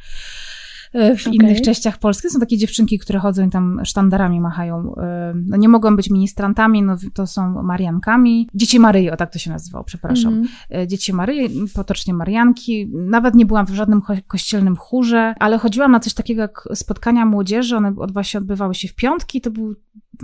[0.94, 1.34] w okay.
[1.34, 2.30] innych częściach Polski.
[2.30, 4.96] Są takie dziewczynki, które chodzą i tam sztandarami machają.
[4.96, 8.50] E, no nie mogą być ministrantami, no to są Mariankami.
[8.54, 10.34] Dzieci Maryi, o tak to się nazywało, przepraszam.
[10.34, 10.88] Mm -hmm.
[10.88, 12.92] Dzieci Maryi, potocznie Marianki.
[12.94, 17.76] Nawet nie byłam w żadnym kościelnym chórze, ale chodziłam na coś takiego jak spotkania młodzieży.
[17.78, 19.42] One właśnie odbywały się w piątki.
[19.42, 19.76] To był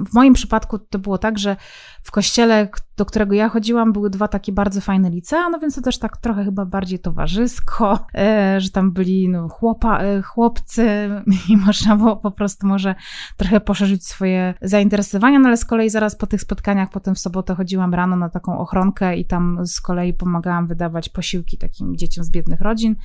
[0.06, 1.56] w moim przypadku to było tak, że
[2.04, 5.82] w kościele, do którego ja chodziłam, były dwa takie bardzo fajne licea, no więc to
[5.82, 11.10] też tak trochę chyba bardziej towarzysko, e, że tam byli no, chłopa, e, chłopcy
[11.50, 12.96] i można było po prostu może
[13.38, 17.56] trochę poszerzyć swoje zainteresowania, no ale z kolei zaraz po tych spotkaniach, potem w sobotę
[17.56, 22.30] chodziłam rano na taką ochronkę i tam z kolei pomagałam wydawać posiłki takim dzieciom z
[22.30, 22.96] biednych rodzin.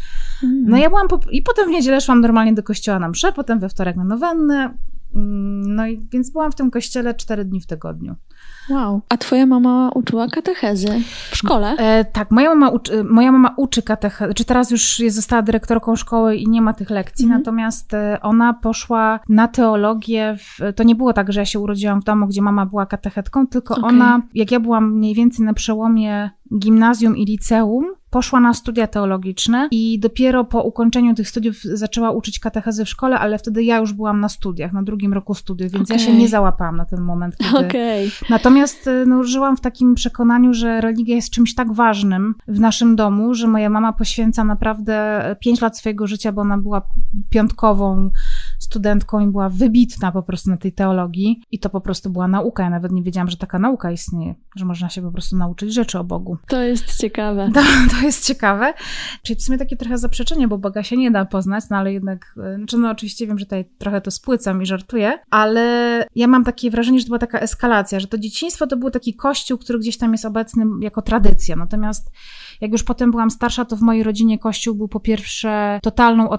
[0.43, 0.65] Mm.
[0.69, 3.59] No ja byłam, po, i potem w niedzielę szłam normalnie do kościoła na mszę, potem
[3.59, 4.75] we wtorek na nowennę,
[5.15, 8.15] no i więc byłam w tym kościele cztery dni w tygodniu.
[8.71, 9.01] Wow.
[9.09, 11.77] A twoja mama uczyła katechezy w szkole?
[11.79, 15.97] E, tak, moja mama, uczy, moja mama uczy katechezy, czy teraz już jest, została dyrektorką
[15.97, 17.41] szkoły i nie ma tych lekcji, mhm.
[17.41, 22.01] natomiast e, ona poszła na teologię, w, to nie było tak, że ja się urodziłam
[22.01, 23.89] w domu, gdzie mama była katechetką, tylko okay.
[23.89, 29.69] ona, jak ja byłam mniej więcej na przełomie gimnazjum i liceum, poszła na studia teologiczne
[29.71, 33.93] i dopiero po ukończeniu tych studiów zaczęła uczyć katechezy w szkole, ale wtedy ja już
[33.93, 36.01] byłam na studiach, na drugim roku studiów, więc okay.
[36.01, 37.37] ja się nie załapałam na ten moment.
[37.37, 37.67] Kiedy...
[37.67, 38.11] Okay.
[38.31, 42.97] Natomiast y, no, żyłam w takim przekonaniu, że religia jest czymś tak ważnym w naszym
[42.97, 46.83] domu, że moja mama poświęca naprawdę pięć lat swojego życia, bo ona była
[47.31, 48.11] piątkową
[48.63, 52.63] studentką i była wybitna po prostu na tej teologii i to po prostu była nauka.
[52.63, 55.99] Ja nawet nie wiedziałam, że taka nauka istnieje, że można się po prostu nauczyć rzeczy
[55.99, 56.37] o Bogu.
[56.49, 57.51] To jest ciekawe.
[57.55, 58.75] To, to jest ciekawe.
[59.23, 62.35] Czyli w sumie takie trochę zaprzeczenie, bo Boga się nie da poznać, no ale jednak,
[62.45, 65.63] e, znaczy no oczywiście wiem, że tutaj trochę to spłycam i żartuję, ale
[66.15, 69.15] ja mam takie wrażenie, że to była taka eskalacja, że to dzieciństwo to był taki
[69.15, 71.57] kościół, który gdzieś tam jest obecny jako tradycja.
[71.57, 72.11] Natomiast
[72.61, 76.31] jak już potem byłam starsza, to w mojej rodzinie kościół był po pierwsze totalną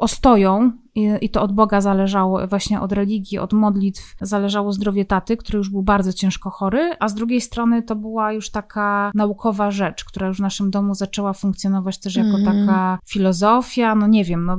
[0.00, 0.72] ostoją
[1.20, 5.70] i, to od Boga zależało, właśnie od religii, od modlitw zależało zdrowie taty, który już
[5.70, 10.28] był bardzo ciężko chory, a z drugiej strony to była już taka naukowa rzecz, która
[10.28, 12.44] już w naszym domu zaczęła funkcjonować też jako mm.
[12.44, 14.58] taka filozofia, no nie wiem, no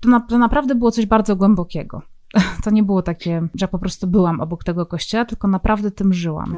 [0.00, 2.02] to, na, to naprawdę było coś bardzo głębokiego.
[2.64, 6.56] To nie było takie, że po prostu byłam obok tego kościoła, tylko naprawdę tym żyłam.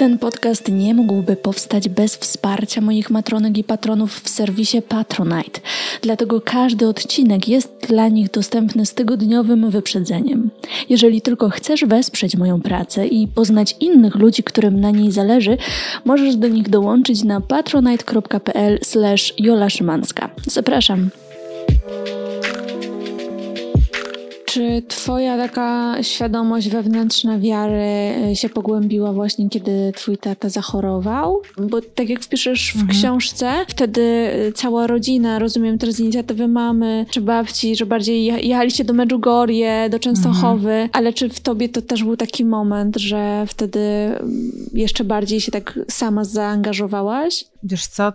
[0.00, 5.60] Ten podcast nie mógłby powstać bez wsparcia moich matronek i patronów w serwisie Patronite.
[6.02, 10.50] Dlatego każdy odcinek jest dla nich dostępny z tygodniowym wyprzedzeniem.
[10.88, 15.56] Jeżeli tylko chcesz wesprzeć moją pracę i poznać innych ludzi, którym na niej zależy,
[16.04, 20.30] możesz do nich dołączyć na patronite.pl/jola Szymanska.
[20.46, 21.10] Zapraszam.
[24.50, 27.82] Czy twoja taka świadomość wewnętrzna wiary
[28.30, 31.42] e, się pogłębiła właśnie, kiedy twój tata zachorował?
[31.70, 32.98] Bo tak jak wpiszesz w mhm.
[32.98, 38.84] książce, wtedy e, cała rodzina, rozumiem teraz z inicjatywy mamy czy babci, że bardziej jechaliście
[38.84, 40.90] do Medjugorje, do Częstochowy, mhm.
[40.92, 45.52] ale czy w tobie to też był taki moment, że wtedy mm, jeszcze bardziej się
[45.52, 47.44] tak sama zaangażowałaś?
[47.62, 48.12] Wiesz co,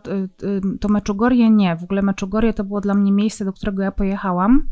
[0.80, 1.76] to Meczugorje nie.
[1.76, 4.67] W ogóle Meczugorje to było dla mnie miejsce, do którego ja pojechałam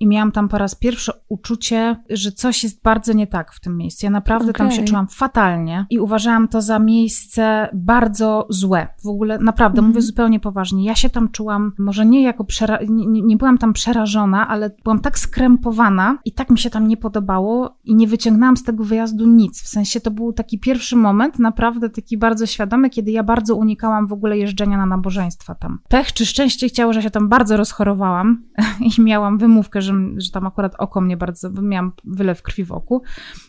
[0.00, 3.76] i miałam tam po raz pierwszy uczucie, że coś jest bardzo nie tak w tym
[3.76, 4.06] miejscu.
[4.06, 4.66] Ja naprawdę okay.
[4.66, 8.88] tam się czułam fatalnie i uważałam to za miejsce bardzo złe.
[9.02, 9.88] W ogóle naprawdę, mm.
[9.88, 10.06] mówię mhm.
[10.06, 10.84] zupełnie poważnie.
[10.84, 12.46] Ja się tam czułam, może nie jako,
[12.88, 16.96] nie, nie byłam tam przerażona, ale byłam tak skrępowana i tak mi się tam nie
[16.96, 19.62] podobało i nie wyciągnęłam z tego wyjazdu nic.
[19.62, 24.06] W sensie to był taki pierwszy moment, naprawdę taki bardzo świadomy, kiedy ja bardzo unikałam
[24.06, 25.78] w ogóle jeżdżenia na nabożeństwa tam.
[25.88, 28.42] Pech czy szczęście chciało, że się tam bardzo rozchorowałam
[28.98, 32.72] i miałam wymówkę, że że, że tam akurat oko mnie bardzo, miałam wylew krwi w
[32.72, 33.02] oku,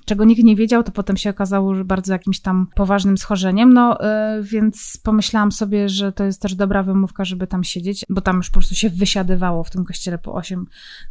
[0.05, 3.97] czego nikt nie wiedział, to potem się okazało, że bardzo jakimś tam poważnym schorzeniem, no
[4.37, 8.37] yy, więc pomyślałam sobie, że to jest też dobra wymówka, żeby tam siedzieć, bo tam
[8.37, 10.41] już po prostu się wysiadywało w tym kościele po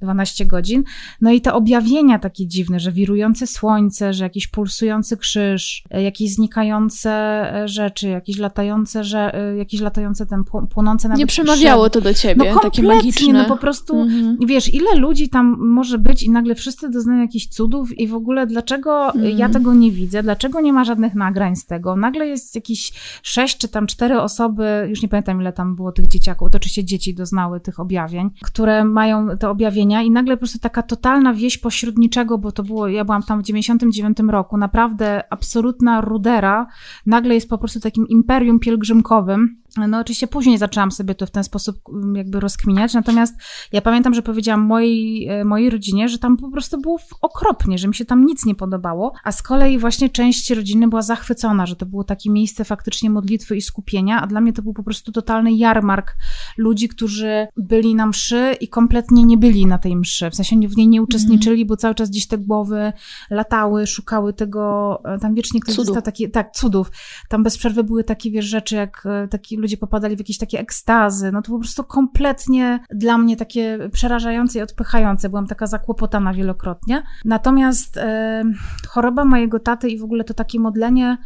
[0.02, 0.84] 8-12 godzin.
[1.20, 6.34] No i te objawienia takie dziwne, że wirujące słońce, że jakiś pulsujący krzyż, e, jakieś
[6.34, 7.10] znikające
[7.54, 12.52] e, rzeczy, jakieś latające, że, jakieś latające ten płonące nawet Nie przemawiało to do ciebie,
[12.54, 13.32] no, takie magiczne.
[13.32, 14.36] No po prostu, mhm.
[14.46, 18.14] wiesz, ile ludzi ludzi tam może być i nagle wszyscy doznają jakichś cudów i w
[18.14, 19.38] ogóle dlaczego mm.
[19.38, 21.96] ja tego nie widzę, dlaczego nie ma żadnych nagrań z tego.
[21.96, 26.06] Nagle jest jakieś sześć czy tam cztery osoby, już nie pamiętam ile tam było tych
[26.06, 30.58] dzieciaków, to oczywiście dzieci doznały tych objawień, które mają te objawienia i nagle po prostu
[30.58, 35.22] taka totalna wieś pośród niczego, bo to było, ja byłam tam w 99 roku, naprawdę
[35.32, 36.66] absolutna rudera,
[37.06, 41.44] nagle jest po prostu takim imperium pielgrzymkowym, no oczywiście później zaczęłam sobie to w ten
[41.44, 43.34] sposób mm, jakby rozkminiać, natomiast
[43.72, 47.88] ja pamiętam, że powiedziałam mojej, e, mojej rodzinie, że tam po prostu było okropnie, że
[47.88, 51.76] mi się tam nic nie podobało, a z kolei właśnie część rodziny była zachwycona, że
[51.76, 55.12] to było takie miejsce faktycznie modlitwy i skupienia, a dla mnie to był po prostu
[55.12, 56.16] totalny jarmark
[56.58, 60.76] ludzi, którzy byli na mszy i kompletnie nie byli na tej mszy, w sensie w
[60.76, 61.68] niej nie uczestniczyli, mm.
[61.68, 62.92] bo cały czas gdzieś te głowy
[63.30, 66.90] latały, szukały tego, e, tam wiecznie ktoś dostał takie, tak, cudów,
[67.28, 70.58] tam bez przerwy były takie, wiesz, rzeczy jak e, taki ludzie popadali w jakieś takie
[70.58, 71.32] ekstazy.
[71.32, 75.28] No to po prostu kompletnie dla mnie takie przerażające i odpychające.
[75.28, 77.02] Byłam taka zakłopotana wielokrotnie.
[77.24, 78.42] Natomiast e,
[78.88, 81.18] choroba mojego taty i w ogóle to takie modlenie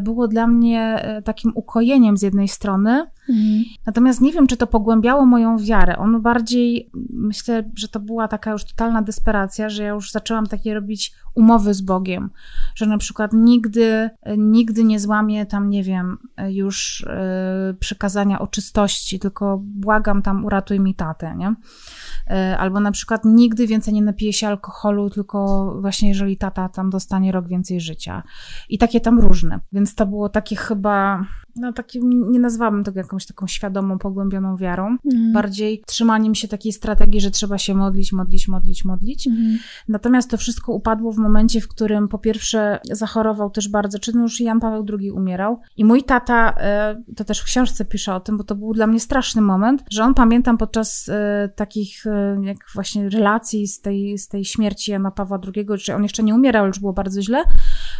[0.00, 3.06] było dla mnie e, takim ukojeniem z jednej strony.
[3.28, 3.64] Mhm.
[3.86, 5.96] Natomiast nie wiem, czy to pogłębiało moją wiarę.
[5.96, 10.74] On bardziej, myślę, że to była taka już totalna desperacja, że ja już zaczęłam takie
[10.74, 12.30] robić umowy z Bogiem,
[12.74, 17.06] że na przykład nigdy, nigdy nie złamię tam, nie wiem, już
[17.80, 21.54] przykazania o czystości, tylko błagam tam, uratuj mi tatę, nie?
[22.58, 27.32] Albo na przykład nigdy więcej nie napiję się alkoholu, tylko właśnie jeżeli tata tam dostanie
[27.32, 28.22] rok więcej życia.
[28.68, 29.60] I takie tam różne.
[29.72, 34.96] Więc to było takie chyba no takim, nie nazwałabym tego jakąś taką świadomą, pogłębioną wiarą,
[35.12, 35.32] mm.
[35.32, 39.26] bardziej trzymaniem się takiej strategii, że trzeba się modlić, modlić, modlić, modlić.
[39.26, 39.58] Mm.
[39.88, 44.22] Natomiast to wszystko upadło w momencie, w którym po pierwsze zachorował też bardzo, czy no
[44.22, 48.20] już Jan Paweł II umierał i mój tata, e, to też w książce pisze o
[48.20, 52.40] tym, bo to był dla mnie straszny moment, że on pamiętam podczas e, takich e,
[52.42, 56.34] jak właśnie relacji z tej, z tej śmierci Jana Pawła II, że on jeszcze nie
[56.34, 57.42] umierał, już było bardzo źle,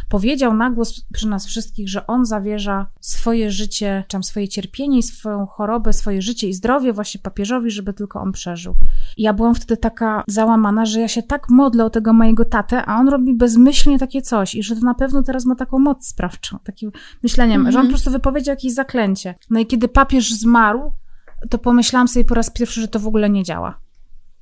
[0.09, 5.45] powiedział na głos przy nas wszystkich, że on zawierza swoje życie, czy swoje cierpienie, swoją
[5.45, 8.75] chorobę, swoje życie i zdrowie właśnie papieżowi, żeby tylko on przeżył.
[9.17, 12.85] I ja byłam wtedy taka załamana, że ja się tak modlę o tego mojego tatę,
[12.85, 16.07] a on robi bezmyślnie takie coś i że to na pewno teraz ma taką moc
[16.07, 16.91] sprawczą, takim
[17.23, 17.73] myśleniem, mm -hmm.
[17.73, 19.35] że on po prostu wypowiedział jakieś zaklęcie.
[19.49, 20.91] No i kiedy papież zmarł,
[21.49, 23.79] to pomyślałam sobie po raz pierwszy, że to w ogóle nie działa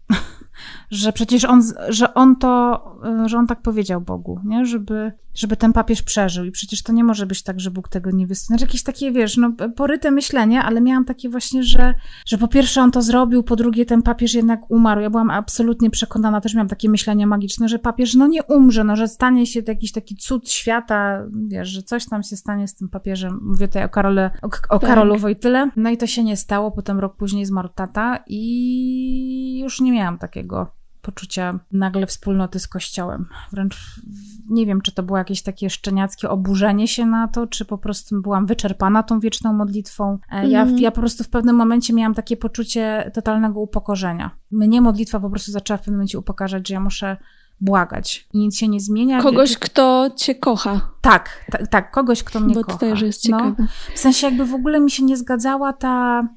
[0.91, 2.83] że przecież on, że on to,
[3.25, 4.65] że on tak powiedział Bogu, nie?
[4.65, 8.11] Żeby, żeby ten papież przeżył i przecież to nie może być tak, że Bóg tego
[8.11, 8.47] nie wysłucha.
[8.47, 11.93] Znaczy jakieś takie, wiesz, no poryte myślenie, ale miałam takie właśnie, że,
[12.25, 15.01] że po pierwsze on to zrobił, po drugie ten papież jednak umarł.
[15.01, 18.95] Ja byłam absolutnie przekonana, też miałam takie myślenie magiczne, że papież no nie umrze, no
[18.95, 22.89] że stanie się jakiś taki cud świata, wiesz, że coś tam się stanie z tym
[22.89, 23.39] papieżem.
[23.43, 24.89] Mówię tutaj o Karole, o, o tak.
[24.89, 25.71] Karolu Wojtyle.
[25.75, 30.17] No i to się nie stało, potem rok później zmarł tata i już nie miałam
[30.17, 33.25] takiego poczucia nagle wspólnoty z Kościołem.
[33.51, 34.01] Wręcz
[34.49, 38.21] nie wiem, czy to było jakieś takie szczeniackie oburzenie się na to, czy po prostu
[38.21, 40.17] byłam wyczerpana tą wieczną modlitwą.
[40.47, 40.79] Ja, mm.
[40.79, 44.31] ja po prostu w pewnym momencie miałam takie poczucie totalnego upokorzenia.
[44.51, 47.17] Mnie modlitwa po prostu zaczęła w pewnym momencie upokarzać, że ja muszę
[47.61, 49.21] błagać i nic się nie zmienia.
[49.21, 50.81] Kogoś, kto cię kocha.
[51.01, 52.73] Tak, tak, tak kogoś, kto mnie Bo kocha.
[52.73, 53.55] Bo to też jest ciekawe.
[53.57, 56.27] No, w sensie jakby w ogóle mi się nie zgadzała ta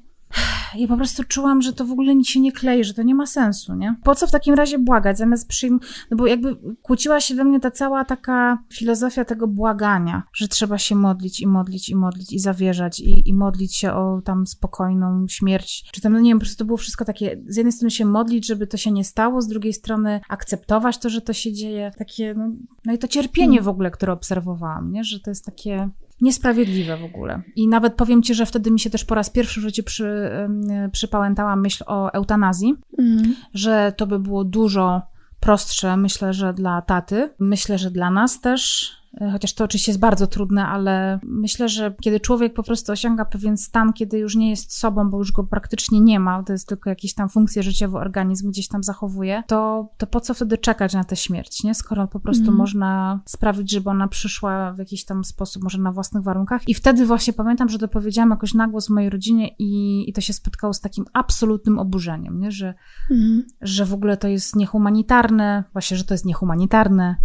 [0.75, 3.15] ja po prostu czułam, że to w ogóle nic się nie klei, że to nie
[3.15, 3.95] ma sensu, nie?
[4.03, 7.59] Po co w takim razie błagać, zamiast przyjmować, no bo jakby kłóciła się we mnie
[7.59, 12.39] ta cała taka filozofia tego błagania, że trzeba się modlić i modlić i modlić i
[12.39, 16.45] zawierzać i, i modlić się o tam spokojną śmierć, czy tam, no nie wiem, po
[16.45, 19.41] prostu to było wszystko takie, z jednej strony się modlić, żeby to się nie stało,
[19.41, 22.49] z drugiej strony akceptować to, że to się dzieje, takie, no,
[22.85, 23.65] no i to cierpienie hmm.
[23.65, 25.03] w ogóle, które obserwowałam, nie?
[25.03, 25.89] Że to jest takie
[26.23, 27.41] niesprawiedliwe w ogóle.
[27.55, 30.29] I nawet powiem ci, że wtedy mi się też po raz pierwszy w życiu przy,
[30.91, 33.35] przypałętała myśl o eutanazji, mm.
[33.53, 35.01] że to by było dużo
[35.39, 38.91] prostsze, myślę, że dla taty, myślę, że dla nas też,
[39.31, 43.57] chociaż to oczywiście jest bardzo trudne, ale myślę, że kiedy człowiek po prostu osiąga pewien
[43.57, 46.89] stan, kiedy już nie jest sobą, bo już go praktycznie nie ma, to jest tylko
[46.89, 51.03] jakieś tam funkcje życiowe organizm gdzieś tam zachowuje, to, to po co wtedy czekać na
[51.03, 51.75] tę śmierć, nie?
[51.75, 52.55] Skoro po prostu mm.
[52.55, 56.67] można sprawić, żeby ona przyszła w jakiś tam sposób, może na własnych warunkach.
[56.67, 60.13] I wtedy właśnie pamiętam, że to powiedziałam jakoś na głos w mojej rodzinie i, i
[60.13, 62.51] to się spotkało z takim absolutnym oburzeniem, nie?
[62.51, 62.73] Że,
[63.11, 63.43] mm.
[63.61, 67.15] że w ogóle to jest niehumanitarne, właśnie, że to jest niehumanitarne,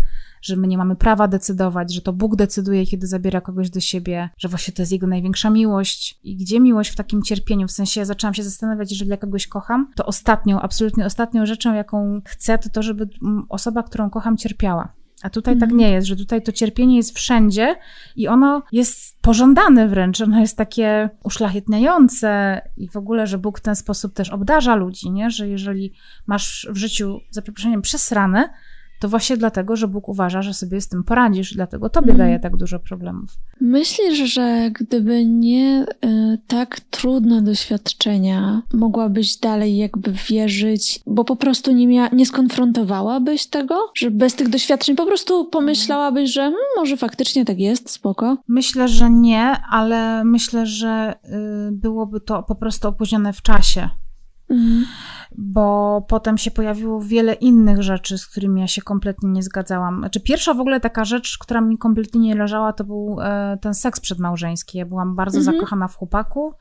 [0.43, 4.31] że my nie mamy prawa decydować, że to Bóg decyduje, kiedy zabiera kogoś do siebie,
[4.39, 6.21] że właśnie to jest Jego największa miłość.
[6.23, 7.69] I gdzie miłość w takim cierpieniu?
[7.69, 11.75] W sensie ja zaczęłam się zastanawiać, jeżeli ja kogoś kocham, to ostatnią, absolutnie ostatnią rzeczą,
[11.75, 13.09] jaką chcę, to to, żeby
[13.49, 14.99] osoba, którą kocham, cierpiała.
[15.23, 15.61] A tutaj mm.
[15.61, 15.79] tak mhm.
[15.79, 17.77] nie jest, że tutaj to cierpienie jest wszędzie
[18.17, 23.63] i ono jest pożądane wręcz, ono jest takie uszlachetniające i w ogóle, że Bóg w
[23.63, 25.31] ten sposób też obdarza ludzi, nie?
[25.31, 25.93] że jeżeli
[26.27, 28.49] masz w życiu, za przeproszeniem, przesrane,
[29.01, 32.19] to właśnie dlatego, że Bóg uważa, że sobie z tym poradzisz, dlatego tobie mm.
[32.19, 33.31] daje tak dużo problemów.
[33.61, 41.73] Myślisz, że gdyby nie y, tak trudne doświadczenia, mogłabyś dalej jakby wierzyć, bo po prostu
[41.73, 46.97] nie, mia- nie skonfrontowałabyś tego, że bez tych doświadczeń po prostu pomyślałabyś, że hmm, może
[46.97, 48.37] faktycznie tak jest, spoko?
[48.49, 53.91] Myślę, że nie, ale myślę, że y, byłoby to po prostu opóźnione w czasie.
[54.51, 54.85] Mhm
[55.41, 59.99] bo potem się pojawiło wiele innych rzeczy, z którymi ja się kompletnie nie zgadzałam.
[59.99, 63.75] Znaczy, pierwsza w ogóle taka rzecz, która mi kompletnie nie leżała, to był e, ten
[63.75, 64.79] seks przedmałżeński.
[64.79, 65.57] Ja byłam bardzo mhm.
[65.57, 66.55] zakochana w chłopaku.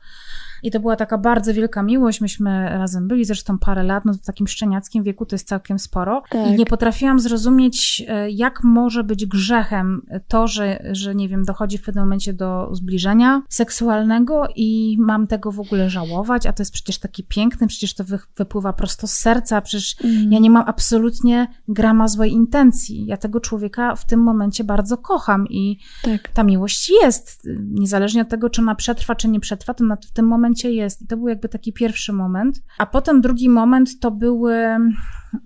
[0.62, 2.20] I to była taka bardzo wielka miłość.
[2.20, 6.22] Myśmy razem byli zresztą parę lat, no w takim szczeniackim wieku to jest całkiem sporo.
[6.30, 6.48] Tak.
[6.48, 11.78] I nie potrafiłam zrozumieć, e, jak może być grzechem to, że, że nie wiem, dochodzi
[11.78, 16.72] w pewnym momencie do zbliżenia seksualnego i mam tego w ogóle żałować, a to jest
[16.72, 18.04] przecież taki piękny, przecież to
[18.36, 20.32] wypływa prosto z serca, przecież mm.
[20.32, 23.06] ja nie mam absolutnie grama złej intencji.
[23.06, 26.28] Ja tego człowieka w tym momencie bardzo kocham i tak.
[26.28, 27.48] ta miłość jest.
[27.70, 31.02] Niezależnie od tego, czy ona przetrwa, czy nie przetrwa, to w tym momencie jest.
[31.02, 32.62] I to był jakby taki pierwszy moment.
[32.78, 34.54] A potem drugi moment to były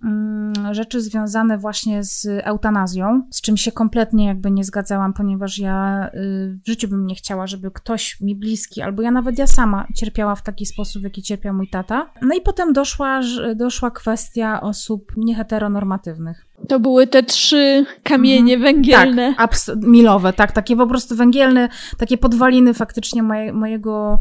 [0.04, 6.08] mm, rzeczy związane właśnie z eutanazją, z czym się kompletnie jakby nie zgadzałam, ponieważ ja
[6.14, 9.86] y, w życiu bym nie chciała, żeby ktoś mi bliski, albo ja nawet ja sama
[9.96, 12.10] cierpiała w taki sposób, w jaki cierpiał mój tata.
[12.22, 13.20] No i potem doszła,
[13.56, 16.46] doszła kwestia osób nieheteronormatywnych.
[16.68, 18.74] To były te trzy kamienie mhm.
[18.74, 19.34] węgielne.
[19.36, 24.18] Tak, milowe, tak, takie po prostu węgielne, takie podwaliny faktycznie moje, mojego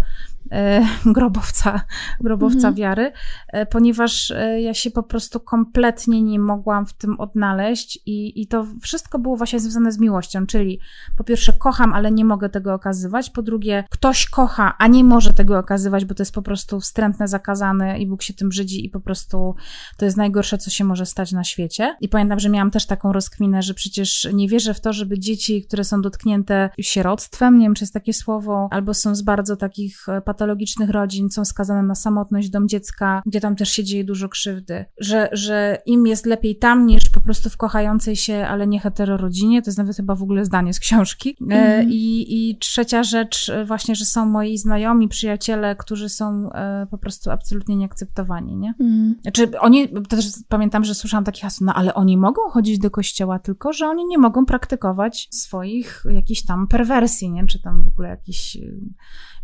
[1.06, 1.82] grobowca,
[2.20, 2.76] grobowca mhm.
[2.76, 3.12] wiary,
[3.48, 8.48] e, ponieważ e, ja się po prostu kompletnie nie mogłam w tym odnaleźć i, i
[8.48, 10.80] to wszystko było właśnie związane z miłością, czyli
[11.18, 15.34] po pierwsze kocham, ale nie mogę tego okazywać, po drugie ktoś kocha, a nie może
[15.34, 18.90] tego okazywać, bo to jest po prostu wstrętne, zakazane i Bóg się tym brzydzi i
[18.90, 19.56] po prostu
[19.98, 21.96] to jest najgorsze, co się może stać na świecie.
[22.02, 25.64] I pamiętam, że miałam też taką rozkminę, że przecież nie wierzę w to, żeby dzieci,
[25.64, 30.06] które są dotknięte sieroctwem, nie wiem, czy jest takie słowo, albo są z bardzo takich
[30.26, 34.30] patologicznych patologicznych rodzin, są skazane na samotność, dom dziecka, gdzie tam też się dzieje dużo
[34.30, 34.86] krzywdy.
[35.00, 39.62] Że, że im jest lepiej tam niż po prostu w kochającej się, ale nie heterorodzinie.
[39.62, 41.38] To jest nawet chyba w ogóle zdanie z książki.
[41.42, 41.90] Mm.
[41.90, 46.98] I, I trzecia rzecz, e, właśnie, że są moi znajomi, przyjaciele, którzy są e, po
[46.98, 48.74] prostu absolutnie nieakceptowani, nie?
[48.80, 49.16] Mm.
[49.22, 53.40] Znaczy, oni, też pamiętam, że słyszałam takie hasło, no ale oni mogą chodzić do kościoła,
[53.40, 57.48] tylko że oni nie mogą praktykować swoich jakichś tam perwersji, nie?
[57.48, 58.58] Czy tam w ogóle jakichś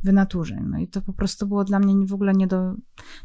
[0.08, 0.60] wynaturzeń.
[0.70, 2.74] No i to po prostu było dla mnie w ogóle nie do,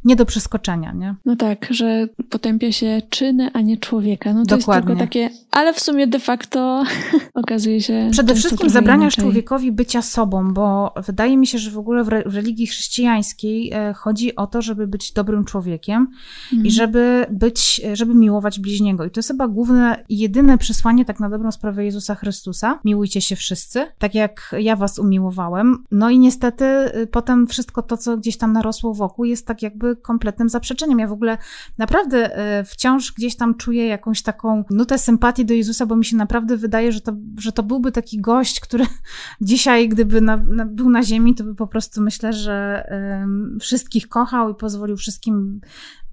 [0.05, 1.14] nie do przeskoczenia, nie?
[1.24, 4.35] No tak, że potępia się czyny, a nie człowieka.
[4.35, 4.91] No to Dokładnie.
[4.91, 6.85] jest tylko takie, ale w sumie de facto
[7.35, 8.09] okazuje się...
[8.12, 9.24] Przede wszystkim zabraniasz inaczej.
[9.24, 13.72] człowiekowi bycia sobą, bo wydaje mi się, że w ogóle w, re, w religii chrześcijańskiej
[13.72, 16.09] e, chodzi o to, żeby być dobrym człowiekiem
[16.53, 16.66] mhm.
[16.66, 19.05] i żeby być, żeby miłować bliźniego.
[19.05, 22.80] I to jest chyba główne jedyne przesłanie tak na dobrą sprawę Jezusa Chrystusa.
[22.85, 25.85] Miłujcie się wszyscy, tak jak ja was umiłowałem.
[25.91, 29.97] No i niestety y, potem wszystko to, co gdzieś tam narosło wokół, jest tak jakby
[29.97, 30.99] kompletnym zaprzeczeniem.
[30.99, 31.39] Ja w ogóle
[31.79, 36.16] naprawdę y, wciąż gdzieś tam czuję jakąś taką nutę sympatii do Jezusa, bo mi się
[36.16, 38.85] naprawdę wydaje, że to, że to byłby taki gość, który
[39.41, 44.09] dzisiaj, gdyby na, na, był na ziemi, to by po prostu myślę, że um, wszystkich
[44.09, 45.61] kochał i pozwolił wszystkim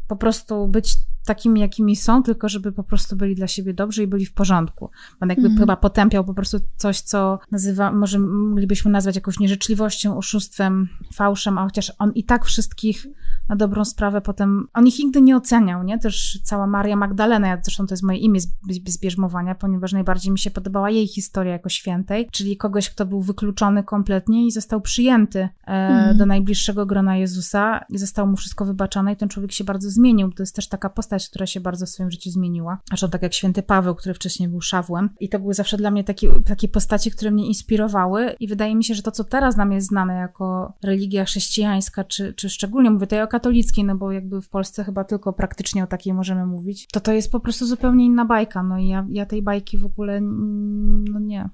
[0.09, 4.07] po prostu być takimi, jakimi są, tylko żeby po prostu byli dla siebie dobrzy i
[4.07, 4.89] byli w porządku.
[5.19, 5.57] On jakby mm.
[5.57, 11.63] chyba potępiał po prostu coś, co nazywa, może moglibyśmy nazwać jakąś nieżyczliwością, oszustwem, fałszem, a
[11.63, 13.07] chociaż on i tak wszystkich
[13.49, 15.99] na dobrą sprawę potem, on ich nigdy nie oceniał, nie?
[15.99, 18.47] Też cała Maria Magdalena, ja, zresztą to jest moje imię z,
[18.87, 23.21] z bierzmowania, ponieważ najbardziej mi się podobała jej historia jako świętej, czyli kogoś, kto był
[23.21, 26.17] wykluczony kompletnie i został przyjęty e, mm.
[26.17, 29.98] do najbliższego grona Jezusa i zostało mu wszystko wybaczone i ten człowiek się bardzo zmienił.
[30.35, 32.79] To jest też taka postać, która się bardzo w swoim życiu zmieniła.
[32.89, 35.09] Zresztą tak jak święty Paweł, który wcześniej był szawłem.
[35.19, 38.83] I to były zawsze dla mnie takie, takie postaci, które mnie inspirowały i wydaje mi
[38.83, 43.07] się, że to, co teraz nam jest znane jako religia chrześcijańska, czy, czy szczególnie mówię
[43.07, 46.87] tutaj o katolickiej, no bo jakby w Polsce chyba tylko praktycznie o takiej możemy mówić,
[46.87, 48.63] to to jest po prostu zupełnie inna bajka.
[48.63, 51.49] No i ja, ja tej bajki w ogóle, no nie,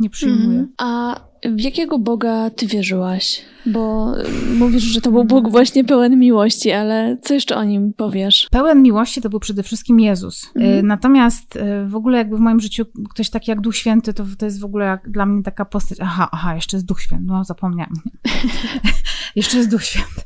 [0.00, 0.58] nie przyjmuję.
[0.58, 0.72] Mm.
[0.78, 3.42] A w jakiego Boga ty wierzyłaś?
[3.66, 4.14] Bo
[4.58, 8.48] mówisz, że to był Bóg właśnie pełen miłości, ale co jeszcze o nim powiesz?
[8.50, 10.50] Pełen miłości to był przede wszystkim Jezus.
[10.54, 10.86] Mm.
[10.86, 14.44] Natomiast y, w ogóle jakby w moim życiu ktoś taki jak Duch Święty, to, to
[14.44, 15.98] jest w ogóle dla mnie taka postać.
[16.00, 17.24] Aha, aha, jeszcze jest Duch Święty.
[17.26, 17.94] No, zapomniałam.
[19.36, 20.22] jeszcze jest Duch Święty.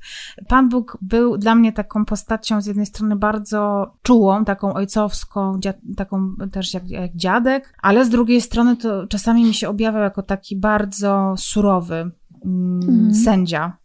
[0.49, 5.61] Pan Bóg był dla mnie taką postacią z jednej strony bardzo czułą, taką ojcowską,
[5.97, 10.23] taką też jak, jak dziadek, ale z drugiej strony to czasami mi się objawiał jako
[10.23, 12.11] taki bardzo bardzo surowy
[12.45, 13.77] mm, sędzia.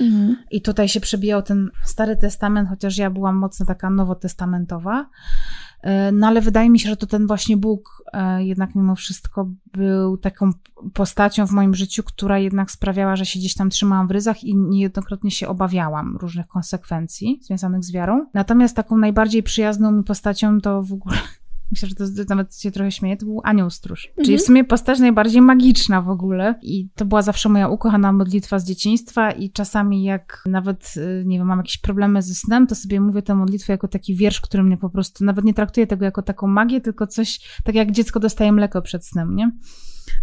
[0.00, 0.36] Mm.
[0.50, 5.06] I tutaj się przebijał ten Stary Testament, chociaż ja byłam mocno taka nowotestamentowa.
[5.82, 9.50] E, no ale wydaje mi się, że to ten właśnie Bóg e, jednak mimo wszystko
[9.72, 10.50] był taką
[10.94, 14.56] postacią w moim życiu, która jednak sprawiała, że się gdzieś tam trzymałam w ryzach i
[14.56, 18.26] niejednokrotnie się obawiałam różnych konsekwencji związanych z wiarą.
[18.34, 21.16] Natomiast taką najbardziej przyjazną mi postacią to w ogóle
[21.72, 24.06] myślę, że to nawet się trochę śmieje, to był anioł stróż.
[24.08, 24.24] Mhm.
[24.24, 26.54] Czyli w sumie postać najbardziej magiczna w ogóle.
[26.62, 31.38] I to była zawsze moja ukochana modlitwa z dzieciństwa i czasami jak nawet, y, nie
[31.38, 34.62] wiem, mam jakieś problemy ze snem, to sobie mówię tę modlitwę jako taki wiersz, który
[34.62, 38.20] mnie po prostu, nawet nie traktuję tego jako taką magię, tylko coś, tak jak dziecko
[38.20, 39.52] dostaje mleko przed snem, nie?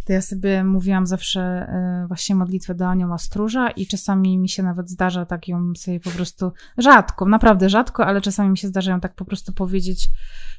[0.06, 4.64] To ja sobie mówiłam zawsze e, właśnie modlitwę do anioła stróża i czasami mi się
[4.64, 8.92] nawet zdarza tak ją sobie po prostu, rzadko, naprawdę rzadko, ale czasami mi się zdarza
[8.92, 10.10] ją tak po prostu powiedzieć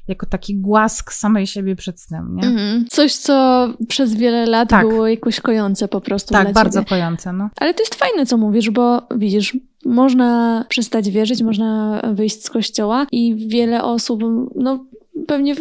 [0.07, 2.47] jako taki głask samej siebie przed snem, nie?
[2.47, 2.85] Mhm.
[2.89, 4.87] Coś, co przez wiele lat tak.
[4.87, 6.89] było jakoś kojące po prostu Tak, bardzo ciebie.
[6.89, 7.49] kojące, no.
[7.55, 13.07] Ale to jest fajne, co mówisz, bo widzisz, można przestać wierzyć, można wyjść z kościoła
[13.11, 14.21] i wiele osób,
[14.55, 14.85] no
[15.27, 15.55] pewnie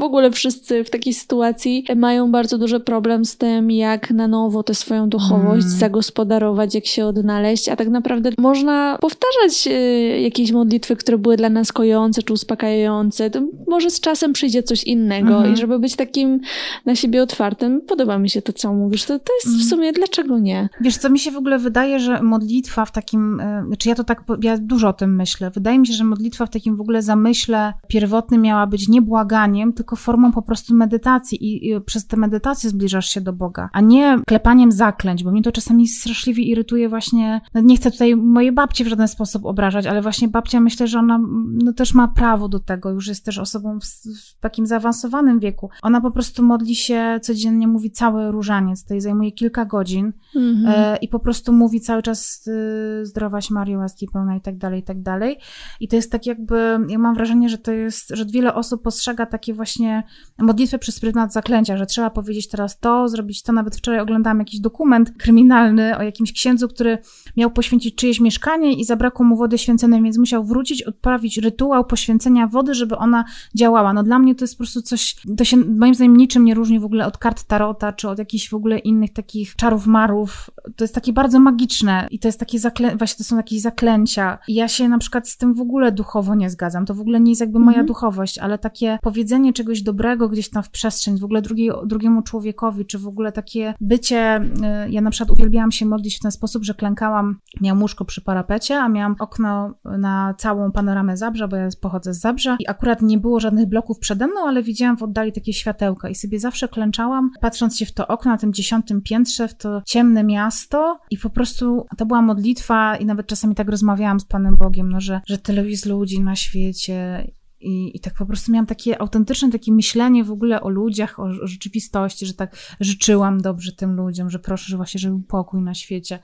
[0.00, 4.62] w ogóle wszyscy w takiej sytuacji mają bardzo duży problem z tym, jak na nowo
[4.62, 5.78] tę swoją duchowość mm.
[5.78, 11.48] zagospodarować, jak się odnaleźć, a tak naprawdę można powtarzać y, jakieś modlitwy, które były dla
[11.48, 13.30] nas kojące czy uspokajające.
[13.30, 15.56] To może z czasem przyjdzie coś innego mm i mhm.
[15.56, 16.40] żeby być takim
[16.86, 19.04] na siebie otwartym, podoba mi się to, co mówisz.
[19.04, 19.68] To, to jest w mhm.
[19.70, 20.68] sumie, dlaczego nie?
[20.80, 23.40] Wiesz, co mi się w ogóle wydaje, że modlitwa w takim,
[23.72, 26.46] y, czy ja to tak, ja dużo o tym myślę, wydaje mi się, że modlitwa
[26.46, 31.44] w takim w ogóle zamyśle pierwotnym miała być nie błaganiem, tylko formą po prostu medytacji
[31.44, 35.42] i, i przez tę medytację zbliżasz się do Boga, a nie klepaniem zaklęć, bo mnie
[35.42, 39.86] to czasami straszliwie irytuje właśnie, no nie chcę tutaj mojej babci w żaden sposób obrażać,
[39.86, 41.20] ale właśnie babcia myślę, że ona
[41.64, 45.70] no też ma prawo do tego, już jest też osobą w, w takim zaawansowanym wieku.
[45.82, 50.94] Ona po prostu modli się codziennie, mówi cały różaniec, to jej zajmuje kilka godzin mhm.
[50.94, 54.80] e, i po prostu mówi cały czas e, zdrowaś Mario, łaski pełna i tak dalej,
[54.80, 55.38] i tak dalej.
[55.80, 59.26] I to jest tak jakby, ja mam wrażenie, że to jest, że wiele osób postrzega
[59.26, 60.02] takie właśnie
[60.38, 63.52] modlitwę przez pryzmat zaklęcia, że trzeba powiedzieć teraz to, zrobić to.
[63.52, 66.98] Nawet wczoraj oglądałam jakiś dokument kryminalny o jakimś księdzu, który
[67.36, 72.46] miał poświęcić czyjeś mieszkanie i zabrakło mu wody święconej, więc musiał wrócić, odprawić rytuał poświęcenia
[72.46, 73.24] wody, żeby ona
[73.54, 73.92] działała.
[73.92, 76.80] No dla mnie to jest po prostu coś, to się moim zdaniem niczym nie różni
[76.80, 80.50] w ogóle od kart tarota, czy od jakichś w ogóle innych takich czarów marów.
[80.76, 82.96] To jest takie bardzo magiczne i to jest takie zaklę...
[82.96, 84.38] właśnie to są jakieś zaklęcia.
[84.48, 86.86] I ja się na przykład z tym w ogóle duchowo nie zgadzam.
[86.86, 87.88] To w ogóle nie jest jakby moja mm -hmm.
[87.88, 91.42] duchowość, ale takie powiedzenie czegoś dobrego gdzieś tam w przestrzeń, w ogóle
[91.86, 94.40] drugiemu człowiekowi, czy w ogóle takie bycie,
[94.86, 98.20] y, ja na przykład uwielbiałam się modlić w ten sposób, że klękałam, miałam łóżko przy
[98.20, 103.02] parapecie, a miałam okno na całą panoramę Zabrza, bo ja pochodzę z Zabrza i akurat
[103.02, 106.68] nie było żadnych bloków przede mną, ale widziałam w oddali takie światełka i sobie zawsze
[106.68, 111.18] klęczałam, patrząc się w to okno na tym dziesiątym piętrze, w to ciemne miasto i
[111.18, 115.20] po prostu to była modlitwa i nawet czasami tak rozmawiałam z Panem Bogiem, no, że,
[115.26, 117.26] że tyle jest ludzi na świecie
[117.60, 121.22] i, I tak po prostu miałam takie autentyczne takie myślenie w ogóle o ludziach, o,
[121.22, 125.62] o, rzeczywistości, że tak życzyłam dobrze tym ludziom, że proszę, że właśnie, żeby był pokój
[125.62, 126.18] na świecie.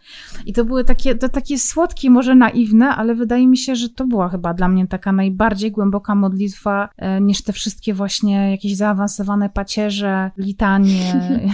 [0.47, 4.07] I to były takie, to takie słodkie, może naiwne, ale wydaje mi się, że to
[4.07, 9.51] była chyba dla mnie taka najbardziej głęboka modlitwa e, niż te wszystkie właśnie jakieś zaawansowane
[9.51, 11.12] pacierze, litanie.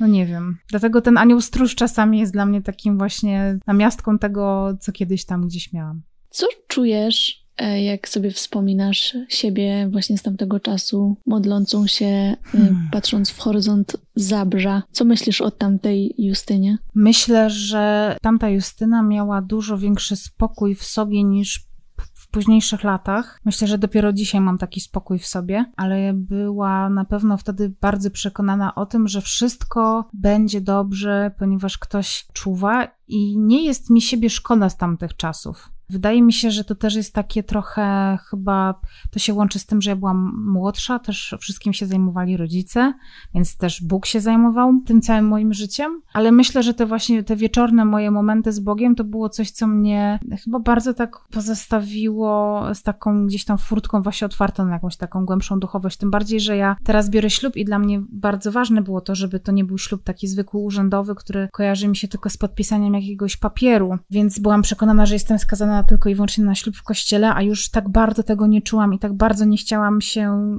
[0.00, 0.58] No nie wiem.
[0.68, 5.46] Dlatego ten anioł stróż czasami jest dla mnie takim właśnie namiastką tego, co kiedyś tam
[5.46, 6.02] gdzieś miałam.
[6.30, 12.88] Co czujesz, jak sobie wspominasz siebie właśnie z tamtego czasu, modlącą się, e, hmm.
[12.92, 14.82] patrząc w horyzont Zabrza.
[14.90, 16.78] Co myślisz o tamtej Justynie?
[16.94, 21.66] Myślę, że tamta Justyna miała dużo większy spokój w sobie niż
[22.14, 23.40] w późniejszych latach.
[23.44, 28.10] Myślę, że dopiero dzisiaj mam taki spokój w sobie, ale była na pewno wtedy bardzo
[28.10, 34.30] przekonana o tym, że wszystko będzie dobrze, ponieważ ktoś czuwa i nie jest mi siebie
[34.30, 35.75] szkoda z tamtych czasów.
[35.90, 38.80] Wydaje mi się, że to też jest takie trochę chyba,
[39.10, 42.92] to się łączy z tym, że ja byłam młodsza, też wszystkim się zajmowali rodzice,
[43.34, 47.36] więc też Bóg się zajmował tym całym moim życiem, ale myślę, że te właśnie te
[47.36, 52.82] wieczorne moje momenty z Bogiem to było coś, co mnie chyba bardzo tak pozostawiło z
[52.82, 56.76] taką gdzieś tam furtką właśnie otwartą na jakąś taką głębszą duchowość, tym bardziej, że ja
[56.84, 60.02] teraz biorę ślub i dla mnie bardzo ważne było to, żeby to nie był ślub
[60.02, 65.06] taki zwykły urzędowy, który kojarzy mi się tylko z podpisaniem jakiegoś papieru, więc byłam przekonana,
[65.06, 68.46] że jestem skazana tylko i wyłącznie na ślub w kościele, a już tak bardzo tego
[68.46, 70.52] nie czułam i tak bardzo nie chciałam się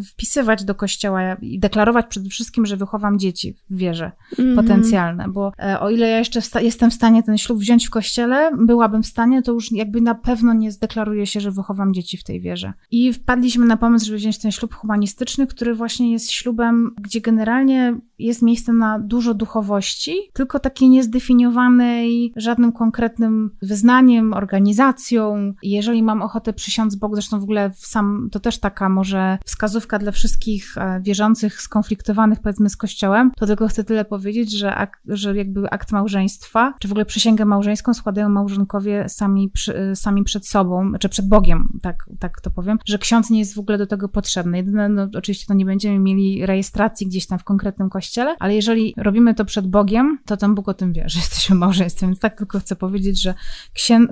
[0.00, 4.56] y, wpisywać do kościoła i deklarować przede wszystkim, że wychowam dzieci w wierze mm -hmm.
[4.56, 8.50] potencjalne, bo e, o ile ja jeszcze jestem w stanie ten ślub wziąć w kościele,
[8.66, 12.24] byłabym w stanie, to już jakby na pewno nie zdeklaruję się, że wychowam dzieci w
[12.24, 12.72] tej wierze.
[12.90, 18.00] I wpadliśmy na pomysł, żeby wziąć ten ślub humanistyczny, który właśnie jest ślubem, gdzie generalnie
[18.18, 25.54] jest miejsce na dużo duchowości, tylko takiej niezdefiniowanej żadnym konkretnym wyznaniem, organizacją.
[25.62, 30.12] Jeżeli mam ochotę przysiąc Bogu, zresztą w ogóle sam, to też taka może wskazówka dla
[30.12, 35.36] wszystkich e, wierzących, skonfliktowanych powiedzmy z Kościołem, to tylko chcę tyle powiedzieć, że, ak, że
[35.36, 40.46] jakby akt małżeństwa, czy w ogóle przysięgę małżeńską składają małżonkowie sami, przy, e, sami przed
[40.46, 43.86] sobą, czy przed Bogiem, tak, tak to powiem, że ksiądz nie jest w ogóle do
[43.86, 44.56] tego potrzebny.
[44.56, 48.03] Jedyne, no, oczywiście to nie będziemy mieli rejestracji gdzieś tam w konkretnym kościele,
[48.38, 52.08] ale jeżeli robimy to przed Bogiem, to ten Bóg o tym wie, że jesteśmy małżeństwem.
[52.08, 53.34] Więc tak tylko chcę powiedzieć, że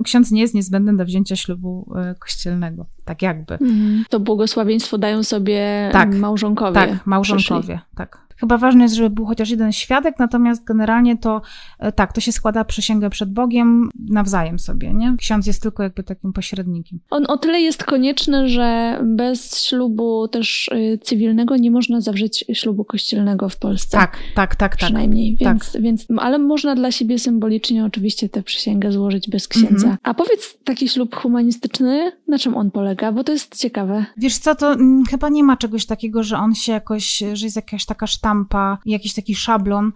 [0.03, 2.85] ksiądz nie jest niezbędny do wzięcia ślubu e, kościelnego.
[3.05, 3.53] Tak jakby.
[3.53, 4.05] Mhm.
[4.09, 6.73] To błogosławieństwo dają sobie tak, małżonkowie.
[6.73, 7.95] Tak, małżonkowie, przyszli.
[7.95, 8.22] tak.
[8.43, 11.41] Chyba ważne jest, żeby był chociaż jeden świadek, natomiast generalnie to
[11.79, 15.15] e, tak, to się składa przysięgę przed Bogiem nawzajem sobie, nie?
[15.17, 16.99] Ksiądz jest tylko jakby takim pośrednikiem.
[17.09, 22.85] On o tyle jest konieczny, że bez ślubu też y, cywilnego nie można zawrzeć ślubu
[22.85, 23.97] kościelnego w Polsce.
[23.97, 24.57] Tak, tak, tak.
[24.57, 24.75] tak.
[24.77, 25.81] Przynajmniej, więc, tak.
[25.81, 29.87] więc ale można dla siebie symbolicznie oczywiście tę przysięgę złożyć bez księdza.
[29.87, 29.97] Mhm.
[30.03, 33.11] A powiedz, taki ślub humanistyczny, na czym on polega?
[33.11, 34.05] Bo to jest ciekawe.
[34.17, 37.55] Wiesz co, to mm, chyba nie ma czegoś takiego, że on się jakoś, że jest
[37.55, 39.91] jakaś taka sztampa, jakiś taki szablon.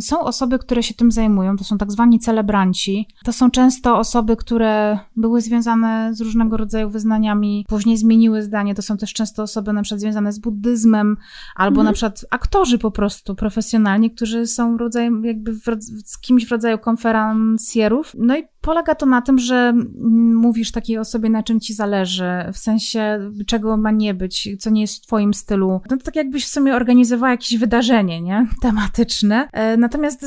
[0.00, 3.08] Są osoby, które się tym zajmują, to są tak zwani celebranci.
[3.24, 8.74] To są często osoby, które były związane z różnego rodzaju wyznaniami, później zmieniły zdanie.
[8.74, 11.16] To są też często osoby na przykład związane z buddyzmem,
[11.56, 11.86] albo mhm.
[11.86, 15.62] na przykład aktorzy po prostu profesjonalni, którzy są rodzajem, jakby w,
[16.04, 18.12] z kimś w rodzaju konferencjerów.
[18.18, 19.72] No i polega to na tym, że
[20.34, 24.80] mówisz takiej osobie, na czym ci zależy, w sensie czego ma nie być, co nie
[24.80, 25.80] jest w twoim stylu.
[25.90, 28.46] No to tak jakbyś w sumie organizowała jakieś wydarzenie, nie?
[28.62, 29.48] Tematyczne.
[29.52, 30.26] E, natomiast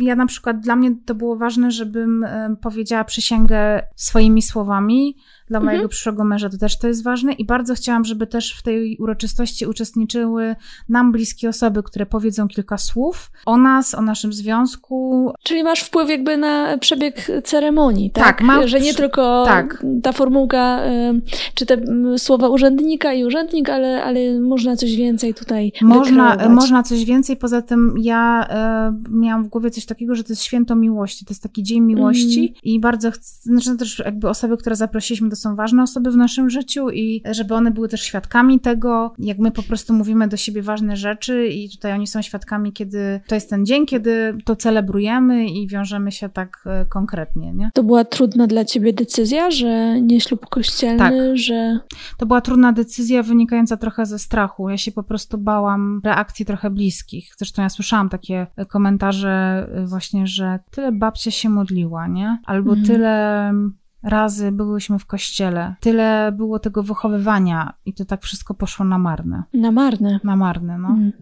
[0.00, 5.16] ja na przykład, dla mnie to było ważne, żebym e, powiedziała przysięgę swoimi słowami,
[5.48, 5.88] dla mojego mhm.
[5.88, 9.66] przyszłego męża to też to jest ważne i bardzo chciałam, żeby też w tej uroczystości
[9.66, 10.56] uczestniczyły
[10.88, 15.32] nam bliskie osoby, które powiedzą kilka słów o nas, o naszym związku.
[15.42, 18.24] Czyli masz wpływ jakby na przebieg ceremonii, tak?
[18.24, 18.68] Tak, mam.
[18.68, 19.84] Że nie tylko tak.
[20.02, 20.80] ta formułka,
[21.54, 21.76] czy te
[22.18, 27.62] słowa urzędnika i urzędnik, ale, ale można coś więcej tutaj Można, można coś więcej, poza
[27.62, 31.42] tym ja e, miałam w głowie coś takiego, że to jest święto miłości, to jest
[31.42, 32.54] taki dzień miłości mm.
[32.62, 36.50] i bardzo chcę, znaczy też jakby osoby, które zaprosiliśmy do są ważne osoby w naszym
[36.50, 40.62] życiu i żeby one były też świadkami tego, jak my po prostu mówimy do siebie
[40.62, 45.46] ważne rzeczy i tutaj oni są świadkami, kiedy to jest ten dzień, kiedy to celebrujemy
[45.46, 47.70] i wiążemy się tak e, konkretnie, nie?
[47.74, 51.14] To była trudna dla ciebie decyzja, że nie ślub kościelny, tak.
[51.34, 51.78] że...
[52.18, 54.70] To była trudna decyzja wynikająca trochę ze strachu.
[54.70, 57.34] Ja się po prostu bałam reakcji trochę bliskich.
[57.38, 62.38] Zresztą ja słyszałam takie komentarze e, właśnie, że tyle babcia się modliła, nie?
[62.44, 62.84] Albo mm.
[62.84, 63.52] tyle
[64.02, 65.74] razy byłyśmy w kościele.
[65.80, 69.42] Tyle było tego wychowywania i to tak wszystko poszło na marne.
[69.54, 70.20] Na marne?
[70.24, 70.88] Na marne, no.
[70.88, 71.12] Mm.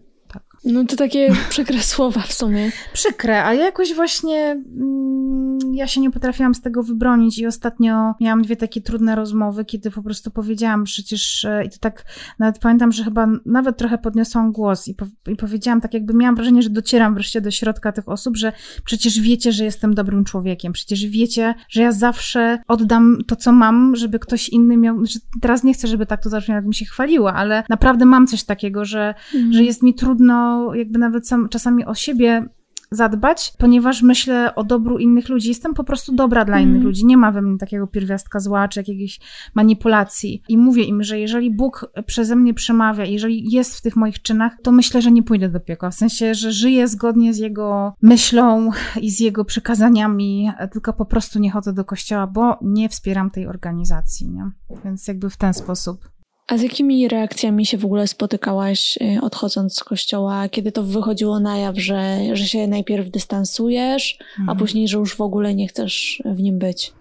[0.65, 2.71] No to takie przykre słowa w sumie.
[2.93, 8.41] Przykre, a jakoś właśnie mm, ja się nie potrafiłam z tego wybronić i ostatnio miałam
[8.41, 12.05] dwie takie trudne rozmowy, kiedy po prostu powiedziałam przecież, e, i to tak
[12.39, 16.35] nawet pamiętam, że chyba nawet trochę podniosłam głos i, po, i powiedziałam tak jakby miałam
[16.35, 18.53] wrażenie, że docieram wreszcie do środka tych osób, że
[18.85, 23.95] przecież wiecie, że jestem dobrym człowiekiem, przecież wiecie, że ja zawsze oddam to, co mam,
[23.95, 27.33] żeby ktoś inny miał, znaczy teraz nie chcę, żeby tak to zabrzmiało, jakbym się chwaliła,
[27.33, 29.53] ale naprawdę mam coś takiego, że, mm.
[29.53, 32.45] że jest mi trudno jakby nawet sam, czasami o siebie
[32.91, 35.49] zadbać, ponieważ myślę o dobru innych ludzi.
[35.49, 36.87] Jestem po prostu dobra dla innych mm.
[36.87, 37.05] ludzi.
[37.05, 39.19] Nie ma we mnie takiego pierwiastka zła czy jakiejś
[39.55, 40.41] manipulacji.
[40.49, 44.53] I mówię im, że jeżeli Bóg przeze mnie przemawia, jeżeli jest w tych moich czynach,
[44.63, 45.89] to myślę, że nie pójdę do piekła.
[45.89, 48.69] W sensie, że żyję zgodnie z Jego myślą
[49.01, 53.47] i z Jego przykazaniami, tylko po prostu nie chodzę do kościoła, bo nie wspieram tej
[53.47, 54.29] organizacji.
[54.29, 54.51] Nie?
[54.85, 56.16] Więc jakby w ten sposób.
[56.47, 61.39] A z jakimi reakcjami się w ogóle spotykałaś y, odchodząc z kościoła, kiedy to wychodziło
[61.39, 64.49] na jaw, że, że się najpierw dystansujesz, mhm.
[64.49, 66.93] a później, że już w ogóle nie chcesz w nim być?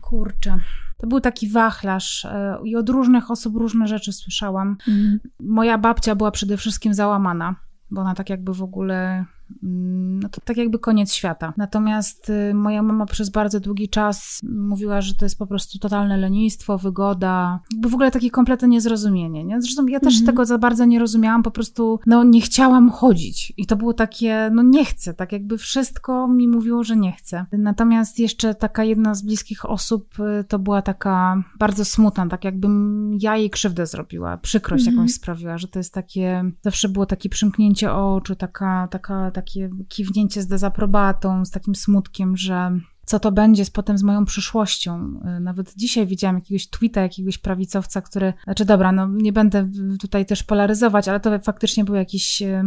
[0.00, 0.58] Kurczę.
[0.98, 2.28] To był taki wachlarz y,
[2.64, 4.76] i od różnych osób różne rzeczy słyszałam.
[4.88, 5.20] Mhm.
[5.40, 7.56] Moja babcia była przede wszystkim załamana,
[7.90, 9.24] bo ona tak jakby w ogóle
[9.62, 11.52] no to tak jakby koniec świata.
[11.56, 16.16] Natomiast y, moja mama przez bardzo długi czas mówiła, że to jest po prostu totalne
[16.16, 19.44] lenistwo, wygoda, jakby w ogóle takie kompletne niezrozumienie.
[19.44, 19.62] Nie?
[19.62, 20.26] Zresztą ja też mhm.
[20.26, 24.50] tego za bardzo nie rozumiałam, po prostu no nie chciałam chodzić i to było takie,
[24.52, 27.46] no nie chcę, tak jakby wszystko mi mówiło, że nie chcę.
[27.52, 33.10] Natomiast jeszcze taka jedna z bliskich osób y, to była taka bardzo smutna, tak jakbym
[33.20, 34.96] ja jej krzywdę zrobiła, przykrość mhm.
[34.96, 39.70] jakąś sprawiła, że to jest takie, zawsze było takie przymknięcie oczu, taka, taka, taka takie
[39.88, 45.20] kiwnięcie z dezaprobatą, z takim smutkiem, że co to będzie z, potem z moją przyszłością.
[45.36, 49.70] Y, nawet dzisiaj widziałam jakiegoś tweeta, jakiegoś prawicowca, który, znaczy dobra, no nie będę
[50.00, 52.62] tutaj też polaryzować, ale to faktycznie był jakiś y,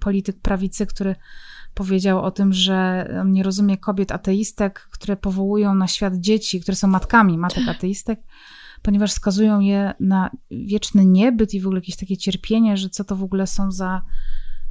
[0.00, 1.14] polityk prawicy, który
[1.74, 6.88] powiedział o tym, że nie rozumie kobiet ateistek, które powołują na świat dzieci, które są
[6.88, 8.20] matkami matek ateistek,
[8.82, 13.16] ponieważ skazują je na wieczny niebyt i w ogóle jakieś takie cierpienie, że co to
[13.16, 14.02] w ogóle są za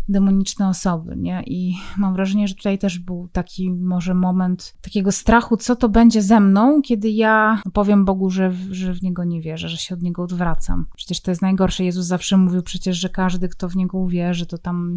[0.09, 1.43] demoniczne osoby, nie?
[1.45, 6.21] I mam wrażenie, że tutaj też był taki może moment takiego strachu, co to będzie
[6.21, 10.01] ze mną, kiedy ja powiem Bogu, że, że w Niego nie wierzę, że się od
[10.01, 10.85] Niego odwracam.
[10.95, 11.83] Przecież to jest najgorsze.
[11.83, 14.95] Jezus zawsze mówił przecież, że każdy, kto w Niego uwierzy, to tam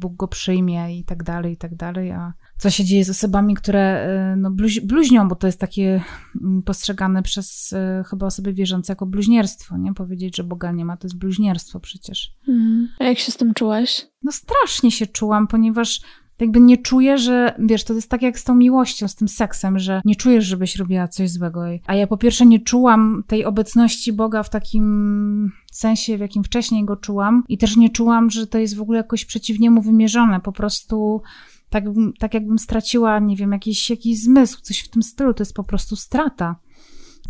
[0.00, 2.32] Bóg go przyjmie i tak dalej, i tak dalej, a
[2.62, 6.02] co się dzieje z osobami, które y, no, bluź, bluźnią, bo to jest takie
[6.42, 9.94] mm, postrzegane przez y, chyba osoby wierzące jako bluźnierstwo, nie?
[9.94, 12.30] Powiedzieć, że Boga nie ma, to jest bluźnierstwo przecież.
[12.48, 12.88] Mhm.
[12.98, 14.06] A jak się z tym czułaś?
[14.22, 16.00] No strasznie się czułam, ponieważ
[16.40, 19.78] jakby nie czuję, że wiesz, to jest tak jak z tą miłością, z tym seksem,
[19.78, 21.64] że nie czujesz, żebyś robiła coś złego.
[21.86, 26.84] A ja po pierwsze nie czułam tej obecności Boga w takim sensie, w jakim wcześniej
[26.84, 30.40] go czułam, i też nie czułam, że to jest w ogóle jakoś przeciw niemu wymierzone.
[30.40, 31.22] Po prostu
[31.72, 31.84] tak,
[32.18, 35.34] tak jakbym straciła, nie wiem, jakiś, jakiś zmysł, coś w tym stylu.
[35.34, 36.56] To jest po prostu strata.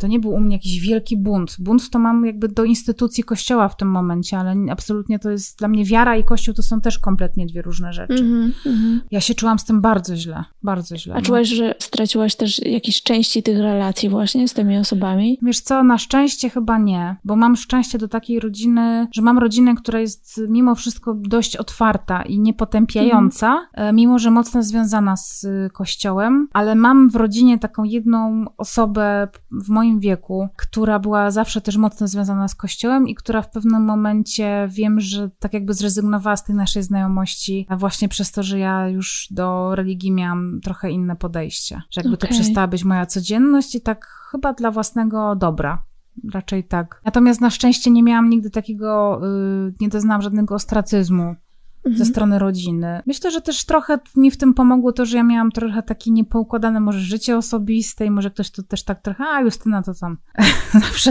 [0.02, 1.56] To nie był u mnie jakiś wielki bunt.
[1.58, 5.68] Bunt to mam jakby do instytucji kościoła w tym momencie, ale absolutnie to jest dla
[5.68, 8.24] mnie wiara i kościół to są też kompletnie dwie różne rzeczy.
[8.24, 9.00] Mm -hmm.
[9.10, 11.14] Ja się czułam z tym bardzo źle, bardzo źle.
[11.14, 11.22] A no.
[11.22, 15.38] czułaś, że straciłaś też jakieś części tych relacji właśnie z tymi osobami?
[15.42, 19.74] Wiesz co, na szczęście chyba nie, bo mam szczęście do takiej rodziny, że mam rodzinę,
[19.74, 23.96] która jest mimo wszystko dość otwarta i niepotępiająca, mm.
[23.96, 29.91] mimo że mocno związana z kościołem, ale mam w rodzinie taką jedną osobę w moim
[30.00, 35.00] wieku, która była zawsze też mocno związana z kościołem i która w pewnym momencie wiem,
[35.00, 39.28] że tak jakby zrezygnowała z tej naszej znajomości, a właśnie przez to, że ja już
[39.30, 41.82] do religii miałam trochę inne podejście.
[41.90, 42.28] Że jakby okay.
[42.28, 45.84] to przestała być moja codzienność i tak chyba dla własnego dobra
[46.32, 47.00] raczej tak.
[47.04, 51.34] Natomiast na szczęście nie miałam nigdy takiego, yy, nie doznałam żadnego ostracyzmu
[51.84, 52.04] mhm.
[52.04, 53.02] ze strony rodziny.
[53.06, 56.80] Myślę, że też trochę mi w tym pomogło to, że ja miałam trochę takie niepoukładane
[56.80, 60.18] może życie osobiste i może ktoś tu też tak trochę, a Justyna to tam
[60.80, 61.10] zawsze,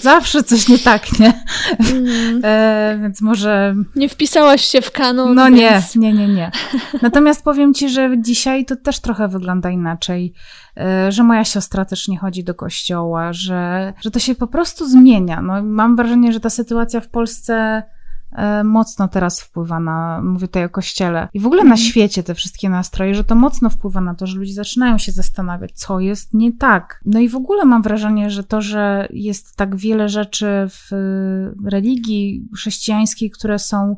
[0.00, 1.44] zawsze coś nie tak, nie?
[1.78, 2.40] Mhm.
[2.44, 3.74] E, więc może...
[3.96, 5.34] Nie wpisałaś się w kanon.
[5.34, 5.96] No więc...
[5.96, 6.50] nie, nie, nie, nie.
[7.02, 10.32] Natomiast powiem ci, że dzisiaj to też trochę wygląda inaczej
[10.76, 14.88] e, że moja siostra też nie chodzi do kościoła, że, że to się po prostu
[14.88, 15.42] zmienia.
[15.42, 17.82] No, mam wrażenie, że ta sytuacja w Polsce
[18.64, 21.88] mocno teraz wpływa na, mówię tutaj o kościele i w ogóle na mhm.
[21.88, 25.72] świecie te wszystkie nastroje, że to mocno wpływa na to, że ludzie zaczynają się zastanawiać,
[25.74, 27.00] co jest nie tak.
[27.04, 30.90] No i w ogóle mam wrażenie, że to, że jest tak wiele rzeczy w
[31.64, 33.96] religii chrześcijańskiej, które są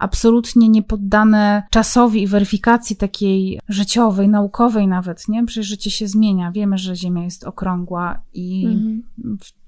[0.00, 5.46] absolutnie niepoddane czasowi i weryfikacji takiej życiowej, naukowej nawet, nie?
[5.46, 6.52] Przecież życie się zmienia.
[6.52, 9.02] Wiemy, że Ziemia jest okrągła i mhm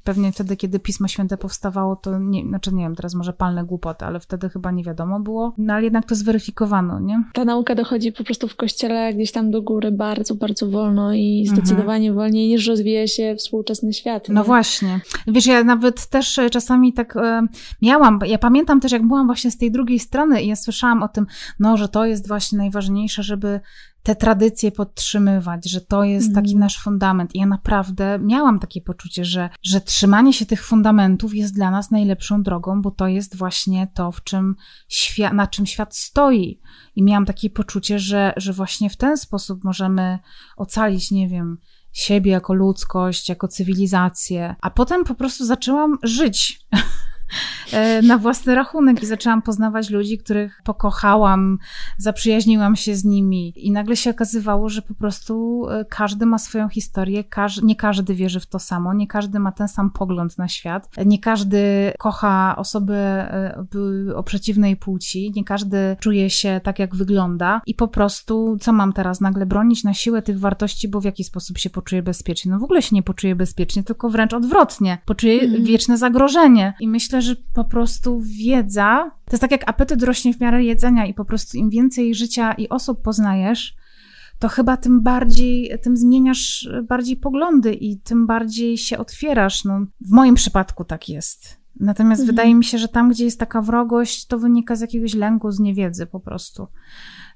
[0.08, 4.04] pewnie wtedy, kiedy Pismo Święte powstawało, to nie, znaczy nie wiem, teraz może palne głupoty,
[4.04, 7.24] ale wtedy chyba nie wiadomo było, no ale jednak to zweryfikowano, nie?
[7.32, 11.44] Ta nauka dochodzi po prostu w kościele gdzieś tam do góry bardzo, bardzo wolno i
[11.48, 11.56] mhm.
[11.56, 12.14] zdecydowanie mhm.
[12.14, 14.28] wolniej niż rozwija się współczesny świat.
[14.28, 14.34] Nie?
[14.34, 15.00] No właśnie.
[15.26, 17.46] Wiesz, ja nawet też e, czasami tak e,
[17.82, 21.08] miałam, ja pamiętam też, jak byłam właśnie z tej drugiej strony i ja słyszałam o
[21.08, 21.26] tym,
[21.60, 23.60] no, że to jest właśnie najważniejsze, żeby
[24.08, 26.60] te tradycje podtrzymywać, że to jest taki mm.
[26.60, 27.34] nasz fundament.
[27.34, 31.90] I ja naprawdę miałam takie poczucie, że, że trzymanie się tych fundamentów jest dla nas
[31.90, 34.56] najlepszą drogą, bo to jest właśnie to, w czym
[34.88, 36.60] świat, na czym świat stoi.
[36.96, 40.18] I miałam takie poczucie, że, że właśnie w ten sposób możemy
[40.56, 41.58] ocalić, nie wiem,
[41.92, 44.54] siebie jako ludzkość, jako cywilizację.
[44.60, 46.60] A potem po prostu zaczęłam żyć.
[47.72, 51.58] E, na własny rachunek i zaczęłam poznawać ludzi, których pokochałam,
[51.98, 56.68] zaprzyjaźniłam się z nimi i nagle się okazywało, że po prostu e, każdy ma swoją
[56.68, 57.24] historię,
[57.62, 61.18] nie każdy wierzy w to samo, nie każdy ma ten sam pogląd na świat, nie
[61.18, 63.64] każdy kocha osoby e,
[64.16, 68.92] o przeciwnej płci, nie każdy czuje się tak, jak wygląda i po prostu, co mam
[68.92, 72.52] teraz, nagle bronić na siłę tych wartości, bo w jaki sposób się poczuję bezpiecznie?
[72.52, 74.98] No w ogóle się nie poczuję bezpiecznie, tylko wręcz odwrotnie.
[75.04, 75.64] Poczuję mm.
[75.64, 80.40] wieczne zagrożenie i myślę, że po prostu wiedza, to jest tak jak apetyt rośnie w
[80.40, 83.76] miarę jedzenia i po prostu im więcej życia i osób poznajesz,
[84.38, 89.64] to chyba tym bardziej, tym zmieniasz bardziej poglądy i tym bardziej się otwierasz.
[89.64, 91.58] No, w moim przypadku tak jest.
[91.80, 92.36] Natomiast mhm.
[92.36, 95.60] wydaje mi się, że tam, gdzie jest taka wrogość, to wynika z jakiegoś lęku, z
[95.60, 96.66] niewiedzy po prostu.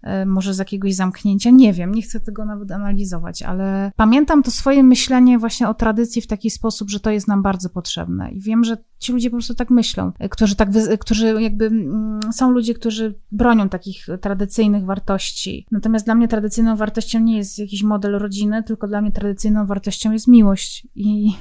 [0.03, 4.51] E, może z jakiegoś zamknięcia, nie wiem, nie chcę tego nawet analizować, ale pamiętam to
[4.51, 8.31] swoje myślenie właśnie o tradycji w taki sposób, że to jest nam bardzo potrzebne.
[8.31, 10.69] I wiem, że ci ludzie po prostu tak myślą, e, którzy tak,
[11.01, 15.67] którzy jakby mm, są ludzie, którzy bronią takich tradycyjnych wartości.
[15.71, 20.13] Natomiast dla mnie tradycyjną wartością nie jest jakiś model rodziny, tylko dla mnie tradycyjną wartością
[20.13, 20.87] jest miłość.
[20.95, 21.33] I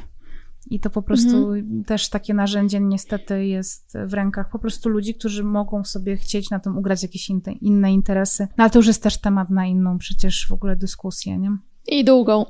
[0.71, 1.83] i to po prostu mhm.
[1.83, 6.59] też takie narzędzie niestety jest w rękach po prostu ludzi, którzy mogą sobie chcieć na
[6.59, 7.29] tym ugrać jakieś
[7.61, 8.47] inne interesy.
[8.57, 11.57] No ale to już jest też temat na inną przecież w ogóle dyskusję, nie?
[11.87, 12.45] I długą.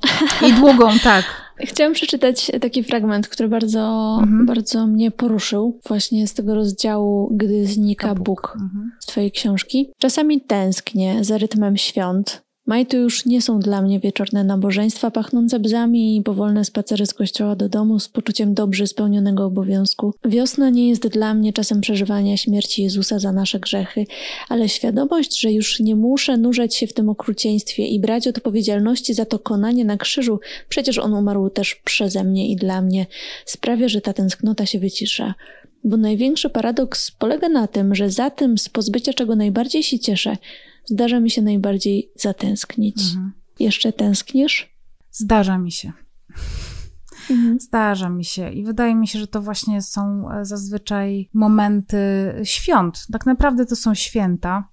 [0.50, 1.26] I długą, tak.
[1.60, 4.46] Chciałam przeczytać taki fragment, który bardzo, mhm.
[4.46, 8.92] bardzo mnie poruszył, właśnie z tego rozdziału, gdy znika Bóg, Bóg mhm.
[9.00, 9.92] z Twojej książki.
[9.98, 15.60] Czasami tęsknię za rytmem świąt, Maj to już nie są dla mnie wieczorne nabożeństwa pachnące
[15.60, 20.14] bzami i powolne spacery z kościoła do domu z poczuciem dobrze spełnionego obowiązku.
[20.26, 24.06] Wiosna nie jest dla mnie czasem przeżywania śmierci Jezusa za nasze grzechy,
[24.50, 29.26] ale świadomość, że już nie muszę nurzać się w tym okrucieństwie i brać odpowiedzialności za
[29.26, 33.06] to konanie na krzyżu, przecież on umarł też przeze mnie i dla mnie,
[33.46, 35.34] sprawia, że ta tęsknota się wycisza.
[35.84, 40.38] Bo największy paradoks polega na tym, że za tym, z pozbycia czego najbardziej się cieszę,
[40.86, 43.02] zdarza mi się najbardziej zatęsknić.
[43.10, 43.32] Mhm.
[43.60, 44.76] Jeszcze tęsknisz?
[45.12, 45.92] Zdarza mi się.
[47.30, 47.60] Mhm.
[47.68, 51.98] Zdarza mi się i wydaje mi się, że to właśnie są e, zazwyczaj momenty
[52.44, 53.08] świąt.
[53.12, 54.68] Tak naprawdę to są święta,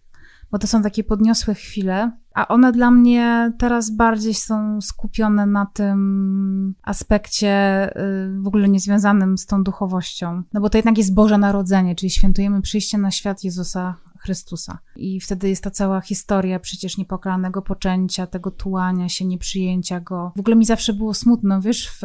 [0.50, 5.66] bo to są takie podniosłe chwile, a one dla mnie teraz bardziej są skupione na
[5.66, 10.42] tym aspekcie y, w ogóle niezwiązanym z tą duchowością.
[10.52, 14.78] No bo to jednak jest Boże Narodzenie, czyli świętujemy przyjście na świat Jezusa Chrystusa.
[14.96, 20.32] I wtedy jest ta cała historia przecież niepokalanego poczęcia, tego tułania się, nieprzyjęcia go.
[20.36, 22.02] W ogóle mi zawsze było smutno, wiesz, w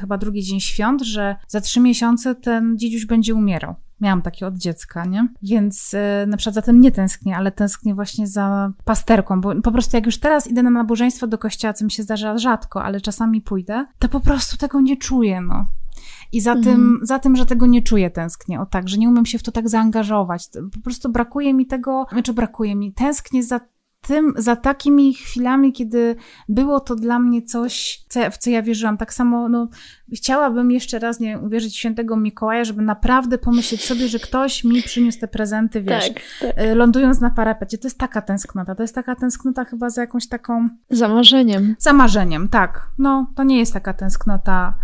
[0.00, 3.74] chyba drugi dzień świąt, że za trzy miesiące ten dzidziuś będzie umierał.
[4.00, 5.28] Miałam takie od dziecka, nie?
[5.42, 9.72] Więc yy, na przykład za tym nie tęsknię, ale tęsknię właśnie za pasterką, bo po
[9.72, 13.00] prostu jak już teraz idę na nabożeństwo do kościoła, co mi się zdarza rzadko, ale
[13.00, 15.66] czasami pójdę, to po prostu tego nie czuję, no.
[16.32, 16.76] I za, mhm.
[16.76, 18.60] tym, za tym, że tego nie czuję, tęsknię.
[18.60, 20.48] O tak, że nie umiem się w to tak zaangażować.
[20.74, 23.60] Po prostu brakuje mi tego, znaczy brakuje mi, tęsknię za
[24.06, 26.16] tym, za takimi chwilami, kiedy
[26.48, 28.98] było to dla mnie coś, w co ja wierzyłam.
[28.98, 29.68] Tak samo, no,
[30.14, 34.82] chciałabym jeszcze raz nie uwierzyć w świętego Mikołaja, żeby naprawdę pomyśleć sobie, że ktoś mi
[34.82, 36.64] przyniósł te prezenty, wiesz, tak, tak.
[36.64, 37.78] Y, lądując na parapecie.
[37.78, 38.74] To jest taka tęsknota.
[38.74, 40.68] To jest taka tęsknota chyba za jakąś taką...
[40.90, 41.76] Zamarzeniem.
[41.78, 42.90] Zamarzeniem, tak.
[42.98, 44.74] No, to nie jest taka tęsknota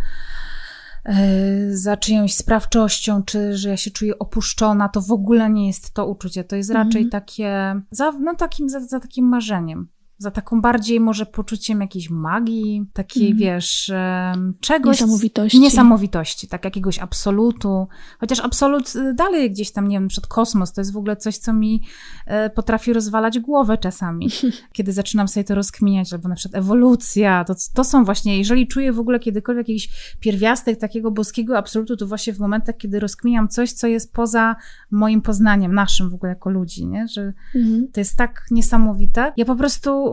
[1.71, 6.07] za czyjąś sprawczością, czy że ja się czuję opuszczona, to w ogóle nie jest to
[6.07, 6.45] uczucie.
[6.45, 7.11] To jest raczej -hmm.
[7.11, 9.89] takie, za, no takim, za, za takim marzeniem
[10.23, 13.39] za taką bardziej może poczuciem jakiejś magii, takiej, mm.
[13.39, 13.93] wiesz,
[14.61, 15.01] czegoś...
[15.01, 15.61] Niesamowitości.
[15.61, 17.89] Niesamowitości, tak, jakiegoś absolutu.
[18.21, 21.37] Chociaż absolut y, dalej gdzieś tam, nie wiem, przed kosmos, to jest w ogóle coś,
[21.37, 21.83] co mi
[22.27, 24.29] e, potrafi rozwalać głowę czasami,
[24.77, 28.93] kiedy zaczynam sobie to rozkminiać, albo na przykład ewolucja, to, to są właśnie, jeżeli czuję
[28.93, 33.73] w ogóle kiedykolwiek jakiś pierwiastek takiego boskiego absolutu, to właśnie w momentach, kiedy rozkminiam coś,
[33.73, 34.57] co jest poza
[34.91, 37.09] moim poznaniem, naszym w ogóle jako ludzi, nie?
[37.09, 37.89] Że mm.
[37.93, 39.33] to jest tak niesamowite.
[39.37, 40.12] Ja po prostu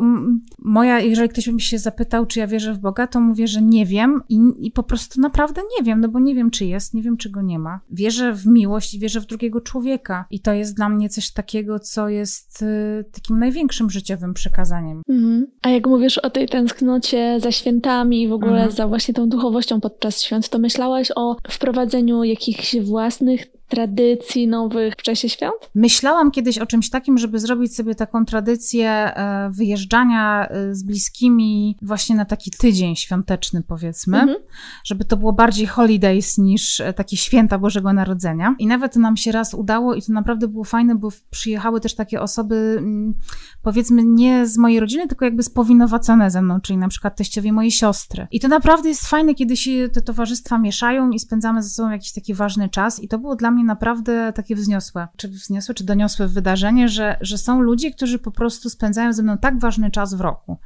[0.59, 3.85] moja, jeżeli ktoś by się zapytał, czy ja wierzę w Boga, to mówię, że nie
[3.85, 7.01] wiem i, i po prostu naprawdę nie wiem, no bo nie wiem, czy jest, nie
[7.01, 7.79] wiem, czy go nie ma.
[7.91, 11.79] Wierzę w miłość i wierzę w drugiego człowieka i to jest dla mnie coś takiego,
[11.79, 15.01] co jest y, takim największym życiowym przekazaniem.
[15.09, 15.47] Mhm.
[15.61, 18.71] A jak mówisz o tej tęsknocie za świętami i w ogóle mhm.
[18.71, 25.01] za właśnie tą duchowością podczas świąt, to myślałaś o wprowadzeniu jakichś własnych tradycji nowych w
[25.01, 25.69] czasie świąt?
[25.75, 31.77] Myślałam kiedyś o czymś takim, żeby zrobić sobie taką tradycję e, wyjeżdżania e, z bliskimi
[31.81, 34.37] właśnie na taki tydzień świąteczny, powiedzmy, mhm.
[34.83, 38.55] żeby to było bardziej holidays niż e, takie święta Bożego Narodzenia.
[38.59, 42.21] I nawet nam się raz udało i to naprawdę było fajne, bo przyjechały też takie
[42.21, 43.13] osoby, mm,
[43.61, 47.71] powiedzmy, nie z mojej rodziny, tylko jakby spowinowacone ze mną, czyli na przykład teściowie mojej
[47.71, 48.27] siostry.
[48.31, 52.13] I to naprawdę jest fajne, kiedy się te towarzystwa mieszają i spędzamy ze sobą jakiś
[52.13, 55.83] taki ważny czas i to było dla mnie mnie naprawdę takie wzniosłe, czy wzniosłe, czy
[55.83, 60.13] doniosłe wydarzenie, że, że są ludzie, którzy po prostu spędzają ze mną tak ważny czas
[60.13, 60.59] w roku.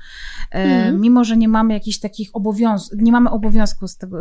[0.52, 1.02] Mm.
[1.02, 4.18] Mimo, że nie mamy jakichś takich obowiązków, nie mamy obowiązku z tego,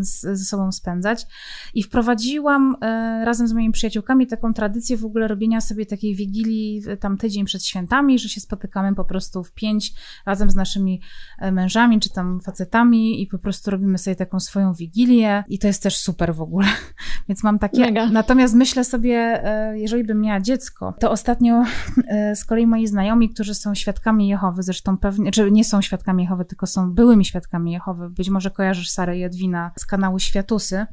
[0.00, 1.26] z, ze sobą spędzać.
[1.74, 6.82] I wprowadziłam e, razem z moimi przyjaciółkami taką tradycję w ogóle robienia sobie takiej wigilii
[7.00, 9.92] tam tydzień przed świętami, że się spotykamy po prostu w pięć
[10.26, 11.00] razem z naszymi
[11.38, 15.66] e, mężami, czy tam facetami i po prostu robimy sobie taką swoją wigilię i to
[15.66, 16.66] jest też super w ogóle.
[17.28, 18.06] Więc mam takie Mega.
[18.12, 21.64] Natomiast myślę sobie, e, jeżeli bym miała dziecko, to ostatnio
[22.08, 26.22] e, z kolei moi znajomi, którzy są świadkami Jehowy, zresztą pewnie, czy nie są świadkami
[26.22, 30.86] Jehowy, tylko są byłymi świadkami Jehowy, być może kojarzysz Sarę Jadwina z kanału Światusy.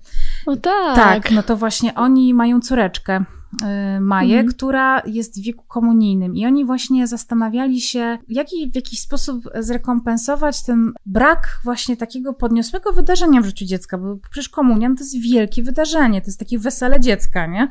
[0.46, 0.96] O tak.
[0.96, 3.26] Tak, no to właśnie oni mają córeczkę,
[4.00, 4.48] Maję, mhm.
[4.48, 6.36] która jest w wieku komunijnym.
[6.36, 12.94] I oni właśnie zastanawiali się, jak w jakiś sposób zrekompensować ten brak właśnie takiego podniosłego
[12.94, 17.00] wydarzenia w życiu dziecka, bo przecież komunia to jest wielkie wydarzenie, to jest takie wesele
[17.00, 17.68] dziecka, nie?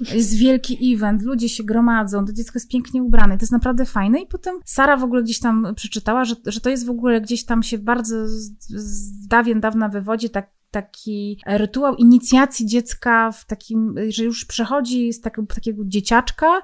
[0.00, 4.20] Jest wielki event, ludzie się gromadzą, to dziecko jest pięknie ubrane, to jest naprawdę fajne.
[4.20, 7.44] I potem Sara w ogóle gdzieś tam przeczytała, że, że to jest w ogóle gdzieś
[7.44, 13.94] tam się bardzo z, z dawien dawna wywodzi tak taki rytuał inicjacji dziecka w takim,
[14.08, 16.60] że już przechodzi z takiego, takiego dzieciaczka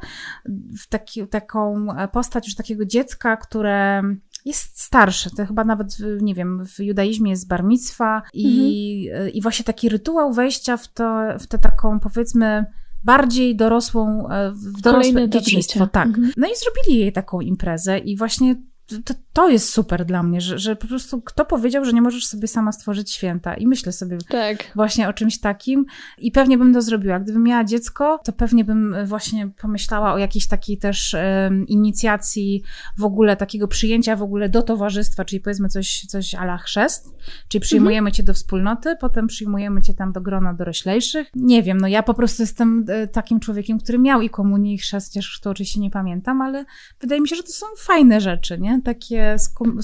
[0.80, 4.02] w taki, taką postać już takiego dziecka, które
[4.44, 5.30] jest starsze.
[5.30, 9.32] To chyba nawet, nie wiem, w judaizmie jest barmictwa i, mhm.
[9.32, 12.64] i właśnie taki rytuał wejścia w, to, w tę taką, powiedzmy,
[13.04, 15.86] bardziej dorosłą, w dorosłe dzieciństwo.
[15.86, 16.06] Tak.
[16.06, 16.32] Mhm.
[16.36, 18.56] No i zrobili jej taką imprezę i właśnie
[19.04, 22.26] to, to jest super dla mnie, że, że po prostu kto powiedział, że nie możesz
[22.26, 24.72] sobie sama stworzyć święta i myślę sobie tak.
[24.74, 25.86] właśnie o czymś takim
[26.18, 27.20] i pewnie bym to zrobiła.
[27.20, 32.62] Gdybym miała dziecko, to pewnie bym właśnie pomyślała o jakiejś takiej też um, inicjacji
[32.98, 37.14] w ogóle, takiego przyjęcia w ogóle do towarzystwa, czyli powiedzmy coś, coś ala chrzest,
[37.48, 38.14] czyli przyjmujemy mhm.
[38.14, 41.28] cię do wspólnoty, potem przyjmujemy cię tam do grona doroślejszych.
[41.34, 44.78] Nie wiem, no ja po prostu jestem e, takim człowiekiem, który miał i komunię i
[44.78, 46.64] chrzest, chociaż to oczywiście nie pamiętam, ale
[47.00, 48.73] wydaje mi się, że to są fajne rzeczy, nie?
[48.82, 49.36] Takie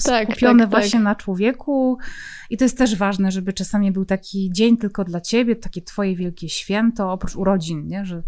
[0.05, 1.03] tak, skupione tak, właśnie tak.
[1.03, 1.97] na człowieku.
[2.49, 6.15] I to jest też ważne, żeby czasami był taki dzień tylko dla ciebie, takie twoje
[6.15, 8.05] wielkie święto, oprócz urodzin, nie?
[8.05, 8.23] Że,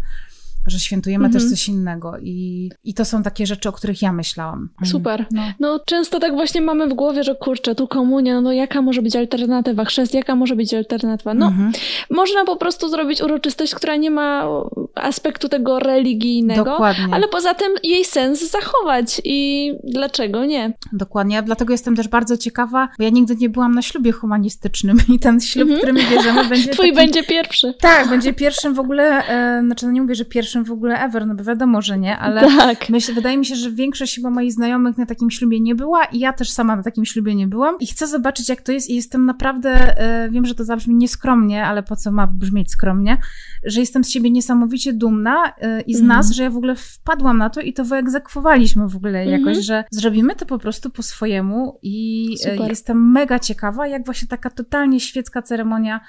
[0.66, 1.42] że świętujemy mhm.
[1.42, 2.18] też coś innego.
[2.22, 4.58] I, I to są takie rzeczy, o których ja myślałam.
[4.58, 4.90] Mm.
[4.90, 5.26] Super.
[5.30, 5.42] No.
[5.60, 5.80] no.
[5.86, 9.84] często tak właśnie mamy w głowie, że kurczę, tu komunia, no jaka może być alternatywa?
[9.84, 11.34] Chrzest, jaka może być alternatywa?
[11.34, 11.72] No, mhm.
[12.10, 14.46] można po prostu zrobić uroczystość, która nie ma
[14.94, 17.08] aspektu tego religijnego, Dokładnie.
[17.12, 20.72] ale poza tym jej sens zachować i dlaczego nie?
[20.92, 25.18] Dokładnie, dlatego jestem też bardzo ciekawa, bo ja nigdy nie byłam na ślubie humanistycznym i
[25.18, 25.78] ten ślub, mhm.
[25.78, 26.96] który my bierzemy, będzie Twój taki...
[26.96, 27.74] będzie pierwszy.
[27.80, 30.24] Tak, będzie pierwszym w ogóle, e, znaczy no nie mówię, że
[30.54, 32.88] pierwszym w ogóle ever, no bo wiadomo, że nie, ale tak.
[32.88, 36.18] myślę, wydaje mi się, że większość chyba moich znajomych na takim ślubie nie była i
[36.18, 38.94] ja też sama na takim ślubie nie byłam i chcę zobaczyć, jak to jest i
[38.94, 43.18] jestem naprawdę, e, wiem, że to zabrzmi nieskromnie, ale po co ma brzmieć skromnie,
[43.64, 46.08] że jestem z siebie niesamowicie dumna y, i z mm.
[46.08, 49.60] nas, że ja w ogóle wpadłam na to i to wyegzekwowaliśmy w ogóle jakoś, mm
[49.60, 49.66] -hmm.
[49.66, 52.68] że zrobimy to po prostu po swojemu i Super.
[52.68, 56.00] jestem mega ciekawa, jak właśnie taka totalnie świecka ceremonia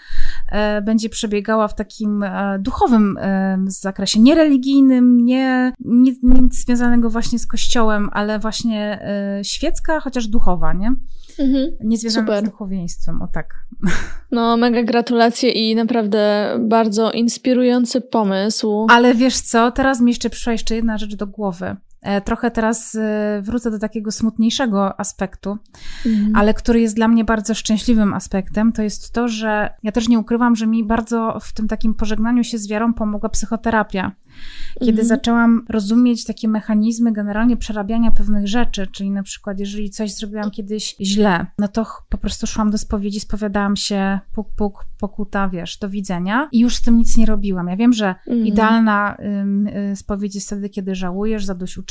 [0.52, 7.10] e, będzie przebiegała w takim e, duchowym e, zakresie, nie religijnym, nie, nic, nic związanego
[7.10, 9.00] właśnie z kościołem, ale właśnie
[9.44, 10.96] świecka, chociaż duchowa, nie?
[11.40, 11.72] Mhm.
[11.84, 13.66] Nie związane z duchowieństwem, o tak.
[14.32, 18.88] No, mega gratulacje i naprawdę bardzo inspirujący pomysł.
[18.90, 21.76] Ale wiesz co, teraz mi jeszcze przyszła jeszcze jedna rzecz do głowy.
[22.06, 25.58] E, trochę teraz e, wrócę do takiego smutniejszego aspektu,
[26.06, 26.36] mhm.
[26.36, 28.72] ale który jest dla mnie bardzo szczęśliwym aspektem.
[28.72, 32.43] To jest to, że ja też nie ukrywam, że mi bardzo w tym takim pożegnaniu
[32.43, 34.12] się z wiarą pomogła psychoterapia.
[34.80, 35.08] Kiedy mhm.
[35.08, 40.95] zaczęłam rozumieć takie mechanizmy generalnie przerabiania pewnych rzeczy, czyli na przykład, jeżeli coś zrobiłam kiedyś
[41.01, 45.89] źle, no to po prostu szłam do spowiedzi, spowiadałam się, puk, puk, pokuta, wiesz, do
[45.89, 47.68] widzenia i już z tym nic nie robiłam.
[47.68, 48.47] Ja wiem, że mhm.
[48.47, 49.18] idealna
[49.91, 51.45] y, spowiedź jest wtedy, kiedy żałujesz,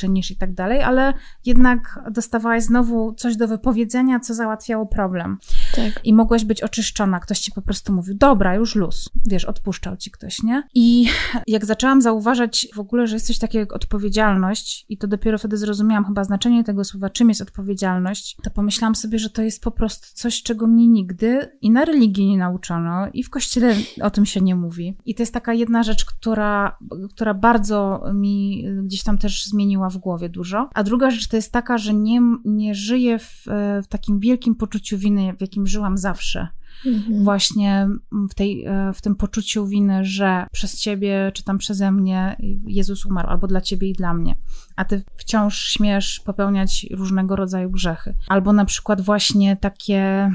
[0.05, 1.13] zadośćuczynisz i tak dalej, ale
[1.45, 5.39] jednak dostawałaś znowu coś do wypowiedzenia, co załatwiało problem.
[5.77, 6.01] Tak.
[6.05, 7.21] I mogłaś być oczyszczona.
[7.21, 9.11] Ktoś ci po prostu mówił, dobra, już luz.
[9.27, 10.63] Wiesz, odpuszczał ci ktoś, nie?
[10.75, 11.07] I
[11.47, 15.57] jak zaczęłam zauważać w ogóle, że jest coś takiego jak odpowiedzialność i to dopiero wtedy
[15.57, 19.71] zrozumiałam chyba znaczenie tego słowa, czym jest odpowiedzialność, to pomyślałam sobie, że to jest po
[19.71, 24.27] prostu coś, czego mnie nigdy i na religii nie nauczono i w kościele o tym
[24.27, 24.97] się nie mówi.
[25.05, 26.79] I to jest taka jedna rzecz, która,
[27.11, 30.69] która bardzo mi gdzieś tam też zmieniła w głowie dużo.
[30.75, 33.45] A druga rzecz to jest taka, że nie, nie żyję w,
[33.85, 36.49] w takim wielkim poczuciu winy, w jakim żyłam zawsze.
[36.87, 37.25] Mhm.
[37.25, 37.89] Właśnie
[38.31, 42.37] w, tej, e, w tym poczuciu winy, że przez ciebie czy tam przeze mnie
[42.67, 44.37] Jezus umarł, albo dla ciebie i dla mnie,
[44.77, 48.15] a ty wciąż śmiesz popełniać różnego rodzaju grzechy.
[48.29, 50.31] Albo na przykład właśnie takie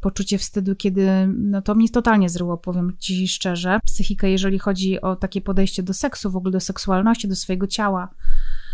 [0.00, 5.16] poczucie wstydu, kiedy, no to mnie totalnie zryło, powiem ci szczerze, psychikę, jeżeli chodzi o
[5.16, 8.67] takie podejście do seksu, w ogóle do seksualności, do swojego ciała, E,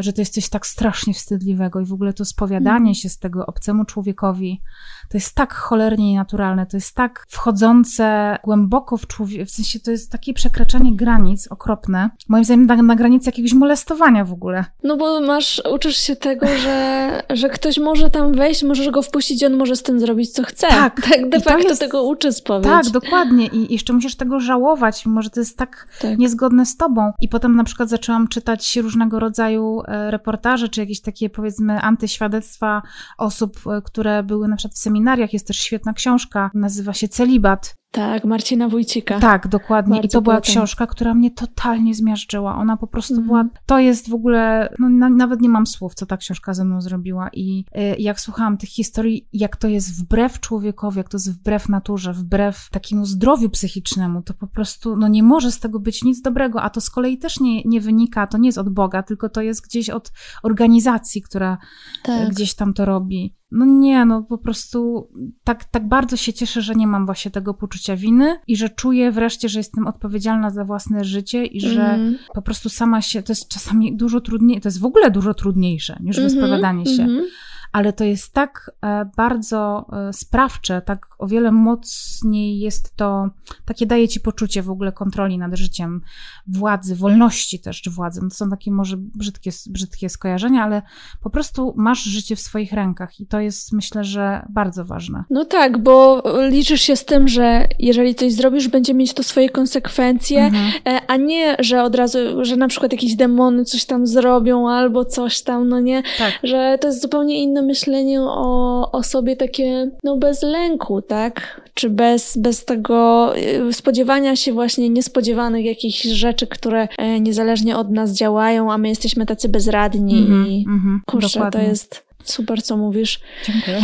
[0.00, 2.94] że to jest coś tak strasznie wstydliwego i w ogóle to spowiadanie mm.
[2.94, 4.62] się z tego obcemu człowiekowi,
[5.10, 9.90] to jest tak cholernie nienaturalne, to jest tak wchodzące głęboko w człowiek, w sensie to
[9.90, 14.64] jest takie przekraczanie granic okropne, moim zdaniem na, na granicy jakiegoś molestowania w ogóle.
[14.82, 19.42] No bo masz, uczysz się tego, że, że ktoś może tam wejść, możesz go wpuścić
[19.42, 20.68] i on może z tym zrobić co chce.
[20.68, 22.64] Tak, tak de facto jest, tego uczy spowiedź.
[22.64, 26.76] Tak, dokładnie i jeszcze musisz tego żałować, mimo że to jest tak, tak niezgodne z
[26.76, 27.12] tobą.
[27.20, 31.80] I potem na przykład zaczęłam czytać różnego rodzaju rodzaju e, reportaże, czy jakieś takie powiedzmy
[31.80, 32.82] antyświadectwa
[33.18, 35.32] osób, e, które były na przykład w seminariach.
[35.32, 37.74] Jest też świetna książka, nazywa się Celibat.
[37.94, 39.20] Tak, Marcina Wójcika.
[39.20, 39.94] Tak, dokładnie.
[39.94, 42.56] Bardzo I to była książka, która mnie totalnie zmiażdżyła.
[42.56, 43.26] Ona po prostu mm.
[43.26, 46.64] była, to jest w ogóle, no na, nawet nie mam słów, co ta książka ze
[46.64, 47.28] mną zrobiła.
[47.32, 51.68] I y, jak słuchałam tych historii, jak to jest wbrew człowiekowi, jak to jest wbrew
[51.68, 56.22] naturze, wbrew takiemu zdrowiu psychicznemu, to po prostu, no nie może z tego być nic
[56.22, 59.28] dobrego, a to z kolei też nie, nie wynika, to nie jest od Boga, tylko
[59.28, 61.58] to jest gdzieś od organizacji, która
[62.02, 62.30] tak.
[62.30, 63.34] gdzieś tam to robi.
[63.54, 65.10] No nie, no po prostu
[65.44, 69.12] tak, tak bardzo się cieszę, że nie mam właśnie tego poczucia winy i że czuję
[69.12, 72.18] wreszcie, że jestem odpowiedzialna za własne życie i że mm.
[72.34, 75.96] po prostu sama się, to jest czasami dużo trudniejsze, to jest w ogóle dużo trudniejsze
[76.00, 77.02] niż mm -hmm, wyspowiadanie się.
[77.02, 77.43] Mm -hmm
[77.74, 83.30] ale to jest tak e, bardzo e, sprawcze, tak o wiele mocniej jest to,
[83.64, 86.00] takie daje ci poczucie w ogóle kontroli nad życiem,
[86.46, 88.20] władzy, wolności też władzy.
[88.22, 90.82] No to są takie może brzydkie, brzydkie skojarzenia, ale
[91.22, 95.24] po prostu masz życie w swoich rękach i to jest myślę, że bardzo ważne.
[95.30, 99.50] No tak, bo liczysz się z tym, że jeżeli coś zrobisz, będzie mieć to swoje
[99.50, 100.72] konsekwencje, mhm.
[100.86, 105.04] E, a nie, że od razu, że na przykład jakieś demony coś tam zrobią albo
[105.04, 106.38] coś tam, no nie, tak.
[106.42, 111.60] że to jest zupełnie inne myślenie o, o sobie takie, no bez lęku, tak?
[111.74, 113.32] Czy bez, bez tego
[113.68, 118.88] y, spodziewania się właśnie niespodziewanych jakichś rzeczy, które e, niezależnie od nas działają, a my
[118.88, 121.60] jesteśmy tacy bezradni mm -hmm, i mm -hmm, kurczę, dokładnie.
[121.60, 123.20] to jest super, co mówisz.
[123.46, 123.80] Dziękuję.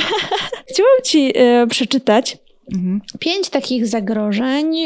[0.70, 2.38] Chciałam ci e, przeczytać
[2.74, 3.00] Mhm.
[3.18, 4.76] Pięć takich zagrożeń.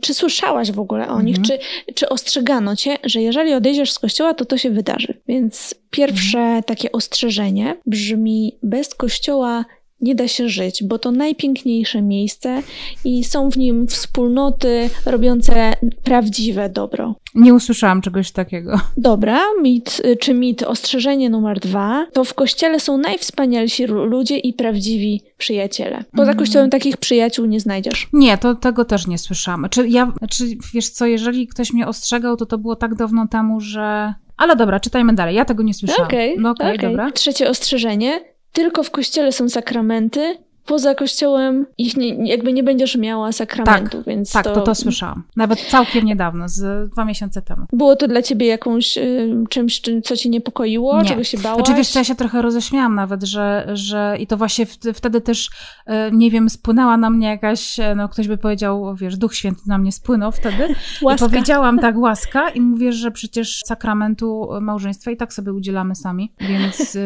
[0.00, 1.38] Czy słyszałaś w ogóle o nich?
[1.38, 1.58] Mhm.
[1.58, 5.14] Czy, czy ostrzegano cię, że jeżeli odejdziesz z kościoła, to to się wydarzy?
[5.28, 6.62] Więc pierwsze mhm.
[6.62, 9.64] takie ostrzeżenie brzmi: bez kościoła
[10.00, 12.62] nie da się żyć, bo to najpiękniejsze miejsce
[13.04, 15.72] i są w nim wspólnoty robiące
[16.04, 17.14] prawdziwe dobro.
[17.34, 18.80] Nie usłyszałam czegoś takiego.
[18.96, 25.22] Dobra, mit, czy mit, ostrzeżenie numer dwa, to w kościele są najwspanialsi ludzie i prawdziwi
[25.38, 26.04] przyjaciele.
[26.12, 26.36] Poza mm.
[26.36, 28.08] kościołem takich przyjaciół nie znajdziesz.
[28.12, 29.66] Nie, to tego też nie słyszałam.
[29.70, 30.44] Czy ja, czy
[30.74, 34.80] wiesz co, jeżeli ktoś mnie ostrzegał, to to było tak dawno temu, że ale dobra,
[34.80, 35.36] czytajmy dalej.
[35.36, 36.06] Ja tego nie słyszałam.
[36.06, 36.88] Okej, okay, no okay, okay.
[36.88, 37.12] dobra.
[37.12, 38.20] Trzecie ostrzeżenie
[38.52, 40.38] tylko w kościele są sakramenty,
[40.70, 44.54] poza kościołem ich nie, jakby nie będziesz miała sakramentu, tak, więc tak, to...
[44.54, 45.22] to to słyszałam.
[45.36, 47.66] Nawet całkiem niedawno, z dwa miesiące temu.
[47.72, 51.08] Było to dla ciebie jakąś y, czymś, co ci niepokoiło, nie.
[51.08, 51.60] czego się bałaś?
[51.60, 56.30] Oczywiście ja się trochę roześmiałam nawet, że, że i to właśnie wtedy też, y, nie
[56.30, 59.92] wiem, spłynęła na mnie jakaś, y, no ktoś by powiedział, wiesz, Duch Święty na mnie
[59.92, 60.74] spłynął wtedy.
[61.02, 61.26] łaska.
[61.26, 66.32] I powiedziałam tak, łaska i mówię, że przecież sakramentu małżeństwa i tak sobie udzielamy sami,
[66.40, 66.96] więc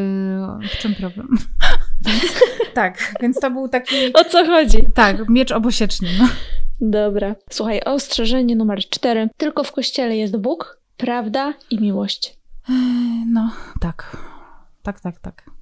[0.72, 1.28] w czym problem?
[2.06, 2.22] więc,
[2.74, 4.12] tak, więc to był taki...
[4.12, 4.78] O co chodzi?
[4.94, 6.08] Tak, miecz obosieczny.
[6.18, 6.28] No.
[6.80, 7.34] Dobra.
[7.50, 9.28] Słuchaj, ostrzeżenie numer cztery.
[9.36, 12.36] Tylko w kościele jest Bóg, prawda i miłość.
[13.26, 13.50] No,
[13.80, 14.16] tak.
[14.82, 15.53] Tak, tak, tak.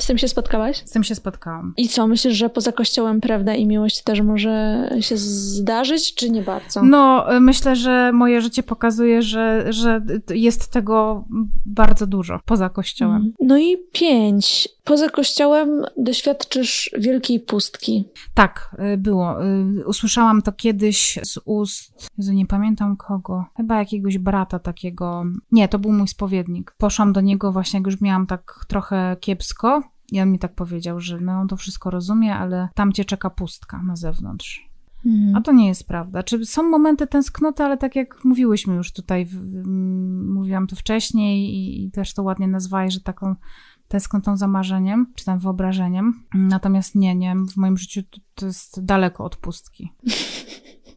[0.00, 0.82] Z tym się spotkałaś?
[0.84, 1.74] Z tym się spotkałam.
[1.76, 6.42] I co, myślisz, że poza kościołem prawda i miłość też może się zdarzyć, czy nie
[6.42, 6.82] bardzo?
[6.82, 11.24] No, myślę, że moje życie pokazuje, że, że jest tego
[11.66, 13.16] bardzo dużo poza kościołem.
[13.16, 13.32] Mm.
[13.40, 14.68] No i pięć.
[14.84, 18.08] Poza kościołem doświadczysz wielkiej pustki.
[18.34, 19.44] Tak, y, było.
[19.44, 25.24] Y, usłyszałam to kiedyś z ust, Jezu, nie pamiętam kogo, chyba jakiegoś brata takiego.
[25.52, 26.74] Nie, to był mój spowiednik.
[26.78, 29.82] Poszłam do niego właśnie, jak już miałam tak trochę kiepsko
[30.12, 33.30] i on mi tak powiedział, że no on to wszystko rozumie, ale tam cię czeka
[33.30, 34.68] pustka na zewnątrz.
[35.06, 35.36] Mhm.
[35.36, 36.22] A to nie jest prawda.
[36.22, 39.66] Czy są momenty tęsknoty, ale tak jak mówiłyśmy już tutaj, w, w,
[40.34, 43.34] mówiłam to wcześniej i, i, też to ładnie nazwałeś, że taką
[43.88, 46.22] tęsknotą za marzeniem, czy tam wyobrażeniem.
[46.34, 49.92] Natomiast nie, nie, w moim życiu to, to jest daleko od pustki.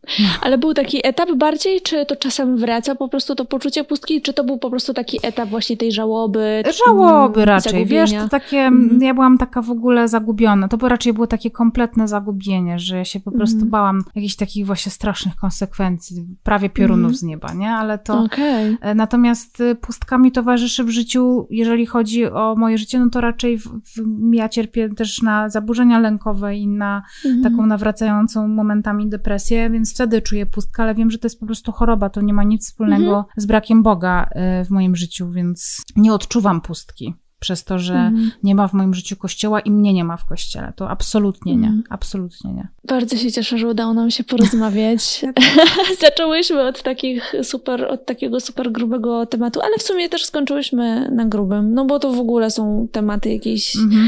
[0.41, 4.33] Ale był taki etap bardziej, czy to czasem wraca po prostu to poczucie pustki, czy
[4.33, 6.63] to był po prostu taki etap właśnie tej żałoby?
[6.85, 8.01] Żałoby raczej, zagubienia?
[8.01, 9.01] wiesz, to takie, mm.
[9.01, 13.19] ja byłam taka w ogóle zagubiona, to raczej było takie kompletne zagubienie, że ja się
[13.19, 13.69] po prostu mm.
[13.69, 17.15] bałam jakichś takich właśnie strasznych konsekwencji, prawie piorunów mm.
[17.15, 17.71] z nieba, nie?
[17.71, 18.77] Ale to, okay.
[18.81, 23.21] E, natomiast y, pustka mi towarzyszy w życiu, jeżeli chodzi o moje życie, no to
[23.21, 27.43] raczej w, w, ja cierpię też na zaburzenia lękowe i na mm.
[27.43, 31.71] taką nawracającą momentami depresję, więc wtedy czuję pustkę, ale wiem, że to jest po prostu
[31.71, 33.25] choroba, to nie ma nic wspólnego mhm.
[33.37, 34.29] z brakiem Boga
[34.61, 38.31] y, w moim życiu, więc nie odczuwam pustki przez to, że mm.
[38.43, 40.73] nie ma w moim życiu kościoła i mnie nie ma w kościele.
[40.75, 41.83] To absolutnie nie, mm.
[41.89, 42.67] absolutnie nie.
[42.83, 45.25] Bardzo się cieszę, że udało nam się porozmawiać.
[46.01, 51.25] Zaczęłyśmy od takich super, od takiego super grubego tematu, ale w sumie też skończyłyśmy na
[51.25, 54.07] grubym, no bo to w ogóle są tematy jakieś, -hmm.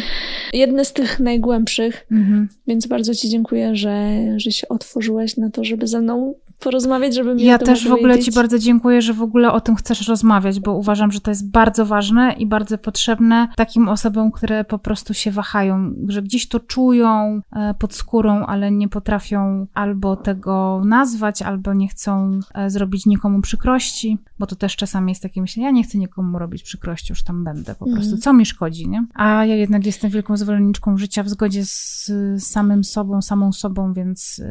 [0.54, 2.46] jedne z tych najgłębszych, -hmm.
[2.68, 7.36] więc bardzo Ci dziękuję, że, że się otworzyłeś na to, żeby ze mną porozmawiać, żeby
[7.36, 10.60] mi Ja też w ogóle Ci bardzo dziękuję, że w ogóle o tym chcesz rozmawiać,
[10.60, 15.14] bo uważam, że to jest bardzo ważne i bardzo potrzebne takim osobom, które po prostu
[15.14, 21.42] się wahają, że gdzieś to czują e, pod skórą, ale nie potrafią albo tego nazwać,
[21.42, 25.72] albo nie chcą e, zrobić nikomu przykrości, bo to też czasami jest takie myślenie, ja
[25.72, 28.22] nie chcę nikomu robić przykrości, już tam będę po prostu, mm.
[28.22, 29.06] co mi szkodzi, nie?
[29.14, 34.42] A ja jednak jestem wielką zwolenniczką życia w zgodzie z samym sobą, samą sobą, więc...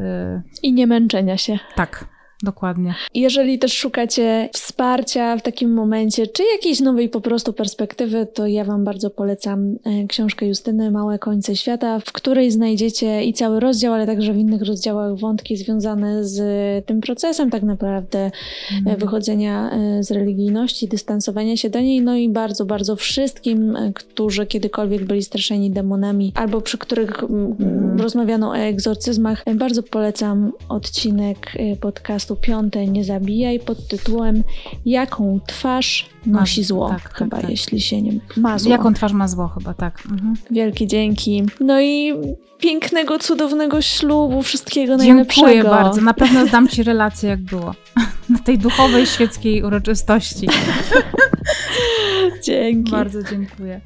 [0.62, 1.58] I nie męczenia się.
[1.76, 2.01] Tak,
[2.42, 2.94] dokładnie.
[3.14, 8.64] Jeżeli też szukacie wsparcia w takim momencie, czy jakiejś nowej po prostu perspektywy, to ja
[8.64, 13.92] Wam bardzo polecam e, książkę Justyny Małe Końce Świata, w której znajdziecie i cały rozdział,
[13.92, 16.40] ale także w innych rozdziałach wątki związane z
[16.86, 18.30] tym procesem tak naprawdę
[18.86, 18.98] mm.
[18.98, 19.70] wychodzenia
[20.00, 25.70] z religijności, dystansowania się do niej, no i bardzo, bardzo wszystkim, którzy kiedykolwiek byli straszeni
[25.70, 28.00] demonami albo przy których mm.
[28.00, 34.44] rozmawiano o egzorcyzmach, bardzo polecam odcinek podcastu Piąte Nie Zabijaj pod tytułem
[34.86, 38.70] Jaką twarz nosi zło, tak, tak, chyba, tak, jeśli się nie ma zło.
[38.70, 40.02] Jaką twarz ma zło, chyba, tak.
[40.10, 40.34] Mhm.
[40.50, 41.42] Wielkie dzięki.
[41.60, 42.12] No i
[42.58, 45.46] pięknego, cudownego ślubu, wszystkiego najlepszego.
[45.46, 46.00] Dziękuję bardzo.
[46.00, 47.74] Na pewno zdam Ci relację, jak było.
[48.30, 50.48] Na tej duchowej, świeckiej uroczystości.
[52.44, 52.90] Dzięki.
[52.90, 53.80] Bardzo dziękuję.